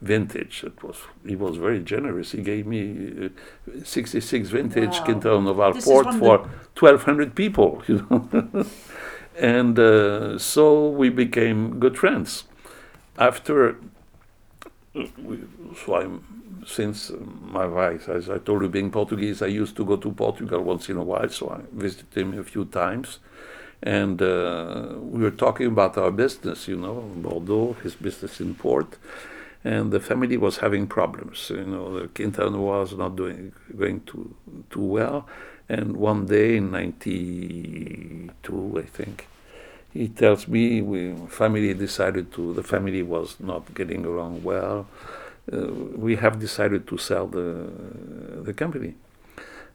vintage. 0.00 0.64
It 0.64 0.82
was 0.82 0.96
he 1.26 1.36
was 1.36 1.56
very 1.56 1.80
generous. 1.80 2.32
He 2.32 2.42
gave 2.42 2.66
me 2.66 3.26
uh, 3.26 3.84
66 3.84 4.48
vintage 4.48 4.98
Wow. 4.98 5.04
Quinta 5.04 5.28
do 5.30 5.40
Noval 5.40 5.74
This 5.74 5.84
port 5.84 6.14
for 6.14 6.38
1,200 6.78 7.34
people. 7.34 7.82
You 7.86 8.06
know, 8.10 8.66
and 9.38 9.78
uh, 9.78 10.38
so 10.38 10.88
we 10.88 11.08
became 11.10 11.78
good 11.78 11.98
friends. 11.98 12.44
After, 13.18 13.76
uh, 14.94 15.04
we, 15.18 15.38
so 15.84 15.96
I'm 15.96 16.40
since 16.66 17.10
uh, 17.10 17.16
my 17.42 17.66
wife, 17.66 18.08
as 18.08 18.28
I 18.28 18.38
told 18.38 18.62
you, 18.62 18.68
being 18.68 18.90
Portuguese, 18.90 19.42
I 19.42 19.46
used 19.46 19.76
to 19.76 19.84
go 19.84 19.96
to 19.96 20.10
Portugal 20.12 20.60
once 20.62 20.88
in 20.88 20.96
a 20.96 21.02
while. 21.02 21.28
So 21.28 21.50
I 21.50 21.60
visited 21.72 22.16
him 22.16 22.38
a 22.38 22.44
few 22.44 22.64
times. 22.64 23.18
And 23.82 24.20
uh, 24.20 24.94
we 24.98 25.22
were 25.22 25.30
talking 25.30 25.66
about 25.66 25.96
our 25.96 26.10
business, 26.10 26.68
you 26.68 26.76
know, 26.76 27.10
Bordeaux, 27.16 27.76
his 27.82 27.94
business 27.94 28.40
in 28.40 28.54
port, 28.54 28.98
and 29.64 29.92
the 29.92 30.00
family 30.00 30.36
was 30.36 30.58
having 30.58 30.86
problems. 30.86 31.50
You 31.50 31.64
know, 31.64 32.00
the 32.00 32.08
Quintana 32.08 32.58
was 32.58 32.94
not 32.94 33.16
doing 33.16 33.52
going 33.76 34.00
too 34.02 34.34
too 34.70 34.84
well. 34.84 35.26
And 35.68 35.96
one 35.96 36.26
day 36.26 36.56
in 36.56 36.70
'92, 36.70 38.78
I 38.78 38.82
think, 38.82 39.28
he 39.92 40.08
tells 40.08 40.48
me 40.48 40.82
we 40.82 41.14
family 41.28 41.74
decided 41.74 42.32
to. 42.32 42.54
The 42.54 42.62
family 42.62 43.02
was 43.02 43.38
not 43.38 43.74
getting 43.74 44.04
along 44.04 44.42
well. 44.42 44.86
Uh, 45.52 45.66
we 45.96 46.16
have 46.16 46.38
decided 46.38 46.86
to 46.88 46.98
sell 46.98 47.26
the 47.26 47.70
the 48.42 48.54
company. 48.54 48.94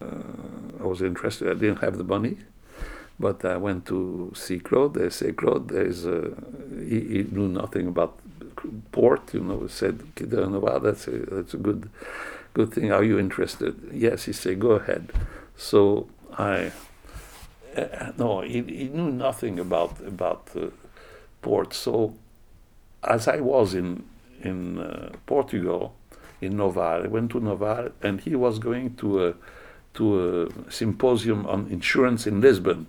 Uh, 0.02 0.82
I 0.82 0.84
was 0.84 1.02
interested. 1.02 1.50
I 1.50 1.54
didn't 1.54 1.80
have 1.80 1.98
the 1.98 2.04
money. 2.04 2.38
But 3.18 3.46
I 3.46 3.56
went 3.56 3.86
to 3.86 4.34
see 4.36 4.60
Claude. 4.60 5.02
I 5.02 5.08
say, 5.08 5.32
Claude, 5.32 5.70
there's 5.70 6.06
a, 6.06 6.34
he, 6.78 7.00
he 7.00 7.24
knew 7.32 7.48
nothing 7.48 7.88
about 7.88 8.20
port. 8.92 9.34
You 9.34 9.42
know, 9.42 9.68
said, 9.68 10.00
"Quinta 10.16 10.38
do 10.38 10.50
Noval, 10.50 10.80
that's 10.82 11.08
a 11.08 11.12
that's 11.12 11.54
a 11.54 11.58
good 11.58 11.90
good 12.54 12.74
thing. 12.74 12.92
Are 12.92 13.04
you 13.04 13.20
interested? 13.20 13.76
Yes. 13.92 14.26
He 14.26 14.34
said, 14.34 14.60
go 14.60 14.72
ahead. 14.72 15.12
So 15.58 16.08
I 16.38 16.72
uh, 17.76 18.12
no, 18.18 18.42
he, 18.42 18.62
he 18.64 18.88
knew 18.88 19.12
nothing 19.12 19.60
about 19.60 20.00
about 20.06 20.50
port. 21.42 21.74
So 21.74 22.16
as 23.04 23.28
I 23.28 23.42
was 23.42 23.74
in 23.74 24.04
in 24.42 24.80
uh, 24.80 25.12
Portugal, 25.26 25.96
in 26.42 26.58
Noval, 26.58 27.04
I 27.04 27.08
went 27.08 27.32
to 27.32 27.40
Noval, 27.40 27.92
and 28.02 28.22
he 28.22 28.36
was 28.36 28.60
going 28.60 28.96
to 28.96 29.28
a 29.28 29.34
to 29.96 30.06
a 30.22 30.72
symposium 30.72 31.46
on 31.46 31.68
insurance 31.72 32.28
in 32.28 32.42
Lisbon. 32.42 32.88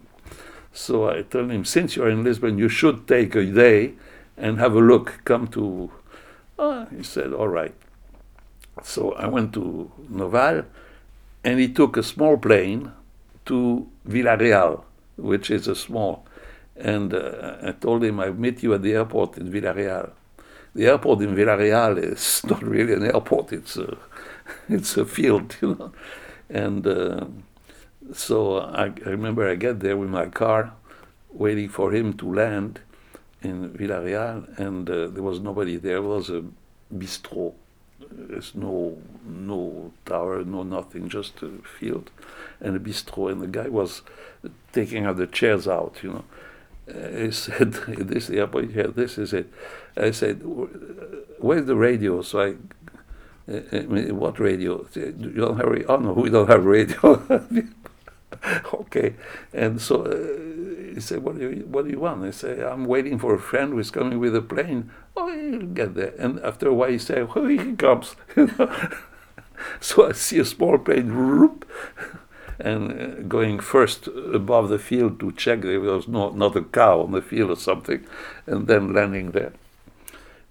So 0.73 1.09
I 1.09 1.23
told 1.23 1.51
him, 1.51 1.65
since 1.65 1.97
you're 1.97 2.11
in 2.11 2.23
Lisbon, 2.23 2.59
you 2.59 2.69
should 2.69 3.09
take 3.09 3.35
a 3.35 3.45
day 3.45 3.95
and 4.37 4.59
have 4.59 4.75
a 4.75 4.81
look. 4.81 5.21
Come 5.25 5.49
to. 5.49 5.91
Ah, 6.59 6.87
he 6.95 7.03
said, 7.03 7.33
all 7.33 7.49
right. 7.49 7.75
So 8.83 9.13
I 9.13 9.27
went 9.27 9.53
to 9.55 9.91
Noval, 10.11 10.65
and 11.45 11.61
he 11.61 11.69
took 11.69 11.97
a 11.97 12.03
small 12.03 12.37
plane 12.37 12.93
to 13.47 13.89
Vila 14.05 14.37
Real, 14.37 14.85
which 15.17 15.51
is 15.51 15.69
a 15.69 15.75
small. 15.75 16.27
And 16.77 17.15
uh, 17.15 17.57
I 17.63 17.73
told 17.73 18.05
him, 18.05 18.21
I'll 18.21 18.35
meet 18.35 18.63
you 18.63 18.75
at 18.75 18.83
the 18.83 18.93
airport 18.93 19.39
in 19.39 19.51
Vila 19.51 19.73
Real. 19.73 20.13
The 20.75 20.87
airport 20.87 21.23
in 21.23 21.35
Vila 21.35 21.57
Real 21.57 21.97
is 21.97 22.43
not 22.49 22.63
really 22.63 22.93
an 22.93 23.05
airport; 23.05 23.53
it's 23.53 23.77
a, 23.77 23.97
it's 24.69 24.97
a 24.97 25.07
field, 25.07 25.57
you 25.63 25.75
know. 25.75 25.93
And 26.51 26.87
uh, 26.87 27.27
so 28.13 28.59
I, 28.59 28.85
I 28.85 29.09
remember 29.09 29.49
I 29.49 29.55
get 29.55 29.81
there 29.81 29.97
with 29.97 30.11
my 30.11 30.27
car, 30.27 30.75
waiting 31.33 31.69
for 31.69 31.93
him 31.93 32.13
to 32.15 32.33
land 32.33 32.81
in 33.47 33.69
Vila 33.71 34.03
Real, 34.03 34.45
and 34.57 34.89
uh, 34.89 35.07
there 35.09 35.23
was 35.23 35.41
nobody 35.41 35.77
there. 35.77 36.03
Was 36.03 36.31
a 36.31 36.43
bistro. 36.95 37.55
There's 38.11 38.55
no 38.55 38.99
no 39.25 39.93
tower, 40.05 40.45
no 40.45 40.63
nothing, 40.63 41.09
just 41.09 41.43
a 41.43 41.51
field 41.79 42.11
and 42.61 42.77
a 42.77 42.81
bistro. 42.81 43.31
And 43.31 43.41
the 43.41 43.47
guy 43.47 43.69
was 43.69 44.03
taking 44.73 45.07
out 45.07 45.17
the 45.17 45.27
chairs 45.27 45.67
out, 45.67 45.97
you 46.03 46.13
know. 46.13 46.25
Uh, 46.89 47.25
he 47.25 47.31
said, 47.45 47.73
"This 48.13 48.31
airport 48.31 48.71
here, 48.73 48.89
this 48.89 49.19
is 49.19 49.33
it." 49.33 49.53
I 49.97 50.11
said, 50.11 50.43
"Where's 51.39 51.67
the 51.67 51.77
radio?" 51.77 52.23
So 52.23 52.41
I 52.41 52.57
uh, 53.53 53.61
I 53.73 53.81
mean, 53.81 54.17
what 54.17 54.39
radio? 54.41 54.87
You 54.95 55.13
don't 55.13 55.57
have 55.57 55.69
radio? 55.69 55.87
Oh 55.89 55.97
no, 55.99 56.13
we 56.13 56.31
don't 56.31 56.49
have 56.49 56.65
radio. 56.65 57.23
okay, 58.75 59.15
and 59.53 59.81
so 59.81 60.03
uh, 60.03 60.56
he 60.97 61.01
said, 61.01 61.23
"What 61.23 61.39
do 61.39 61.51
you 61.51 61.67
What 61.71 61.85
do 61.85 61.91
you 61.91 62.01
want?" 62.01 62.25
I 62.25 62.31
say, 62.31 62.63
"I'm 62.65 62.87
waiting 62.87 63.19
for 63.19 63.35
a 63.35 63.39
friend 63.39 63.75
who's 63.75 63.91
coming 63.91 64.19
with 64.19 64.35
a 64.35 64.41
plane." 64.41 64.91
Oh, 65.17 65.29
he'll 65.29 65.75
get 65.81 65.95
there. 65.95 66.15
And 66.19 66.41
after 66.41 66.69
a 66.69 66.75
while, 66.75 66.91
he 66.91 66.99
said, 66.99 67.29
"Oh, 67.37 67.47
he 67.47 67.75
comes." 67.77 68.17
so 69.81 70.09
I 70.09 70.13
see 70.13 70.39
a 70.39 70.45
small 70.45 70.79
plane, 70.79 71.15
whoop, 71.15 71.67
and 72.59 72.93
uh, 72.93 73.07
going 73.29 73.61
first 73.61 74.09
above 74.09 74.69
the 74.69 74.79
field 74.79 75.21
to 75.21 75.33
check 75.33 75.63
there 75.63 75.81
was 75.81 76.09
no, 76.09 76.31
not 76.31 76.57
a 76.57 76.63
cow 76.63 77.03
on 77.03 77.13
the 77.13 77.23
field 77.23 77.51
or 77.51 77.57
something, 77.57 78.05
and 78.47 78.67
then 78.67 78.93
landing 78.93 79.33
there. 79.33 79.53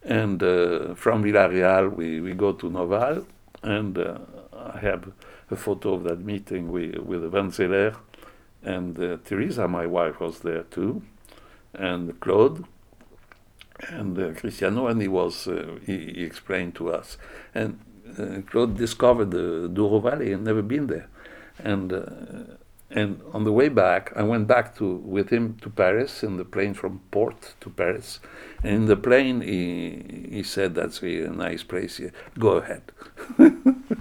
And 0.04 0.42
uh, 0.44 0.94
from 0.96 1.24
Vila 1.24 1.50
Real, 1.50 1.90
we, 1.90 2.22
we 2.22 2.34
go 2.34 2.52
to 2.54 2.70
Noval, 2.70 3.26
and 3.64 3.98
uh, 3.98 4.20
I 4.54 4.80
have 4.80 5.12
a 5.50 5.56
photo 5.56 5.96
of 5.96 6.04
that 6.04 6.20
meeting 6.20 6.72
with, 6.72 6.98
with 6.98 7.32
Van 7.32 7.52
Zeller 7.52 7.96
and 8.66 9.00
uh, 9.00 9.18
Teresa, 9.24 9.68
my 9.68 9.86
wife, 9.86 10.20
was 10.20 10.40
there 10.40 10.64
too, 10.64 11.04
and 11.74 12.20
Claude, 12.20 12.66
and 13.90 14.18
uh, 14.18 14.34
Cristiano, 14.34 14.88
and 14.88 15.02
he 15.02 15.08
was 15.08 15.48
uh, 15.48 15.78
he, 15.86 16.12
he, 16.16 16.24
explained 16.24 16.76
to 16.76 16.92
us, 16.92 17.18
and 17.54 17.80
uh, 18.18 18.42
Claude 18.50 18.78
discovered 18.78 19.32
the 19.32 19.70
Douro 19.72 20.00
Valley 20.00 20.34
and 20.34 20.44
never 20.44 20.62
been 20.62 20.88
there, 20.88 21.08
and 21.60 21.94
uh, 21.94 22.56
and 22.90 23.22
on 23.34 23.44
the 23.44 23.52
way 23.52 23.70
back, 23.70 24.14
I 24.16 24.24
went 24.24 24.48
back 24.48 24.76
to 24.78 24.96
with 24.96 25.30
him 25.30 25.58
to 25.62 25.70
Paris 25.70 26.24
in 26.24 26.38
the 26.38 26.46
plane 26.46 26.74
from 26.74 27.02
Port 27.12 27.54
to 27.62 27.70
Paris, 27.70 28.20
and 28.64 28.74
in 28.74 28.86
the 28.86 28.98
plane 28.98 29.42
he 29.42 30.28
he 30.32 30.44
said 30.44 30.74
that's 30.76 31.04
a 31.04 31.30
nice 31.30 31.64
place 31.64 31.98
here. 31.98 32.14
Go 32.40 32.54
ahead. 32.54 32.84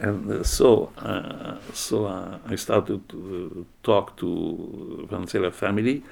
and 0.00 0.30
uh, 0.30 0.44
so 0.44 0.92
uh, 0.98 1.56
so 1.72 2.06
uh, 2.06 2.38
I 2.46 2.56
started 2.56 3.08
to 3.10 3.66
talk 3.82 4.16
to 4.18 5.06
Van 5.10 5.26
Zeller 5.26 5.50
family. 5.50 6.02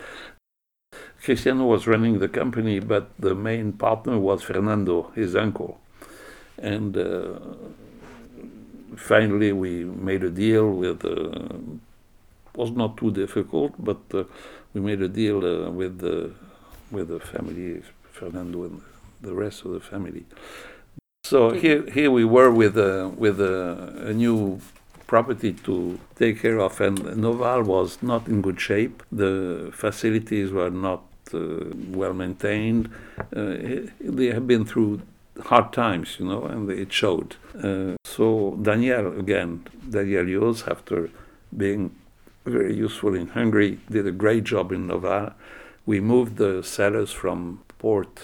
Cristiano 1.22 1.66
was 1.66 1.86
running 1.86 2.18
the 2.18 2.28
company, 2.28 2.80
but 2.80 3.10
the 3.18 3.34
main 3.34 3.72
partner 3.72 4.18
was 4.18 4.42
Fernando, 4.42 5.12
his 5.14 5.36
uncle, 5.36 5.80
and 6.58 6.96
uh, 6.96 7.38
finally 8.96 9.52
we 9.52 9.84
made 9.84 10.24
a 10.24 10.30
deal 10.30 10.70
with. 10.70 11.04
Uh, 11.04 11.56
was 12.56 12.72
not 12.72 12.96
too 12.96 13.12
difficult, 13.12 13.72
but 13.78 14.00
uh, 14.12 14.24
we 14.74 14.80
made 14.80 15.00
a 15.00 15.08
deal 15.08 15.38
with 15.70 16.00
the 16.00 16.34
with 16.90 17.08
the 17.08 17.20
family, 17.20 17.80
Fernando 18.12 18.64
and 18.64 18.82
the 19.20 19.32
rest 19.34 19.64
of 19.64 19.70
the 19.72 19.80
family. 19.80 20.24
So 21.30 21.50
here, 21.50 21.88
here 21.88 22.10
we 22.10 22.24
were 22.24 22.50
with 22.50 22.76
a, 22.76 23.08
with 23.16 23.40
a, 23.40 24.08
a, 24.08 24.12
new 24.12 24.60
property 25.06 25.52
to 25.52 26.00
take 26.16 26.42
care 26.42 26.58
of, 26.58 26.80
and 26.80 26.98
Noval 26.98 27.64
was 27.64 28.02
not 28.02 28.26
in 28.26 28.42
good 28.42 28.60
shape. 28.60 29.04
The 29.12 29.70
facilities 29.72 30.50
were 30.50 30.70
not 30.70 31.04
uh, 31.32 31.66
well 31.86 32.14
maintained. 32.14 32.90
Uh, 33.32 33.54
they 34.00 34.26
have 34.32 34.48
been 34.48 34.64
through 34.64 35.02
hard 35.40 35.72
times, 35.72 36.16
you 36.18 36.26
know, 36.26 36.46
and 36.46 36.68
it 36.68 36.92
showed. 36.92 37.36
Uh, 37.62 37.94
so 38.02 38.58
Daniel, 38.60 39.16
again, 39.16 39.68
Daniel 39.88 40.24
Llose, 40.24 40.66
after 40.68 41.10
being 41.56 41.94
very 42.44 42.74
useful 42.74 43.14
in 43.14 43.28
Hungary, 43.28 43.78
did 43.88 44.04
a 44.04 44.10
great 44.10 44.42
job 44.42 44.72
in 44.72 44.88
Noval. 44.88 45.32
We 45.86 46.00
moved 46.00 46.38
the 46.38 46.64
cellars 46.64 47.12
from 47.12 47.62
port 47.80 48.20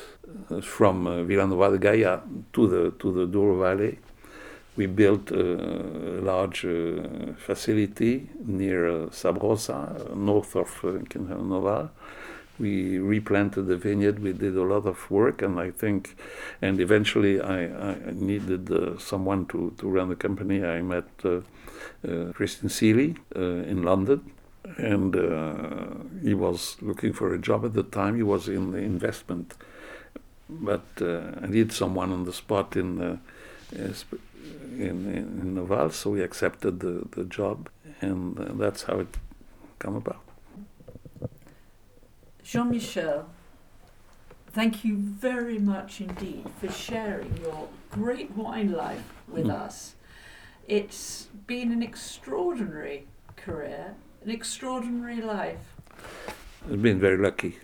uh, 0.51 0.61
from 0.61 1.07
uh, 1.07 1.23
Vila 1.25 1.47
Nova 1.47 1.71
de 1.71 1.79
Gaia 1.79 2.21
to 2.53 2.69
the 2.69 2.91
to 3.01 3.13
the 3.13 3.27
Douro 3.27 3.59
Valley. 3.59 3.99
We 4.77 4.85
built 4.87 5.31
a 5.31 6.21
large 6.23 6.67
uh, 6.67 7.33
facility 7.39 8.29
near 8.45 8.87
uh, 8.87 9.07
Sabrosa, 9.11 10.15
north 10.15 10.55
of 10.55 10.85
uh, 10.85 10.99
Noval. 11.19 11.89
We 12.59 12.99
replanted 12.99 13.67
the 13.69 13.77
vineyard. 13.77 14.19
We 14.19 14.35
did 14.35 14.55
a 14.57 14.63
lot 14.63 14.87
of 14.87 15.11
work, 15.11 15.41
and 15.41 15.59
I 15.59 15.71
think, 15.71 16.17
and 16.61 16.79
eventually 16.79 17.41
I, 17.41 17.61
I 17.93 17.97
needed 18.13 18.71
uh, 18.71 18.99
someone 18.99 19.47
to, 19.47 19.73
to 19.79 19.89
run 19.89 20.11
the 20.11 20.17
company. 20.17 20.63
I 20.63 20.83
met 20.83 21.09
uh, 21.25 21.41
uh, 22.07 22.33
Christian 22.33 22.69
Seely 22.69 23.17
in 23.35 23.83
London, 23.83 24.21
and 24.79 25.15
he 26.23 26.35
was 26.35 26.77
looking 26.81 27.13
for 27.13 27.35
a 27.35 27.39
job 27.39 27.65
at 27.65 27.75
the 27.75 27.83
time. 27.83 28.17
He 28.17 28.23
was 28.23 28.49
in 28.49 28.73
the 28.73 28.79
investment 28.79 29.55
but 30.49 30.87
uh, 31.01 31.33
I 31.43 31.47
need 31.47 31.73
someone 31.73 32.13
on 32.13 32.25
the 32.25 32.33
spot 32.33 32.77
in 32.77 33.01
uh, 33.01 33.17
in, 33.73 35.13
in 35.13 35.55
Noval, 35.55 35.91
so 35.91 36.11
we 36.11 36.23
accepted 36.23 36.81
the, 36.81 37.07
the 37.11 37.25
job, 37.25 37.69
and 38.01 38.39
uh, 38.39 38.53
that's 38.55 38.85
how 38.85 39.01
it 39.01 39.17
come 39.79 39.97
about. 39.97 40.21
Jean 42.45 42.71
Michel, 42.71 43.29
thank 44.53 44.85
you 44.85 44.97
very 44.97 45.59
much 45.59 46.01
indeed 46.01 46.47
for 46.61 46.71
sharing 46.71 47.37
your 47.39 47.69
great 47.91 48.31
wine 48.37 48.71
life 48.73 49.15
with 49.27 49.47
mm. 49.47 49.55
us. 49.55 49.95
It's 50.69 51.29
been 51.47 51.73
an 51.73 51.83
extraordinary 51.83 53.07
career, 53.35 53.95
an 54.27 54.33
extraordinary 54.33 55.21
life. 55.23 55.77
I've 56.69 56.83
been 56.83 56.99
very 56.99 57.17
lucky. 57.17 57.59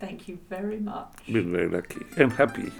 Thank 0.00 0.26
you 0.26 0.38
very 0.48 0.80
much. 0.80 1.12
Been 1.30 1.52
very 1.52 1.68
lucky. 1.68 2.00
I'm 2.16 2.30
happy. 2.30 2.72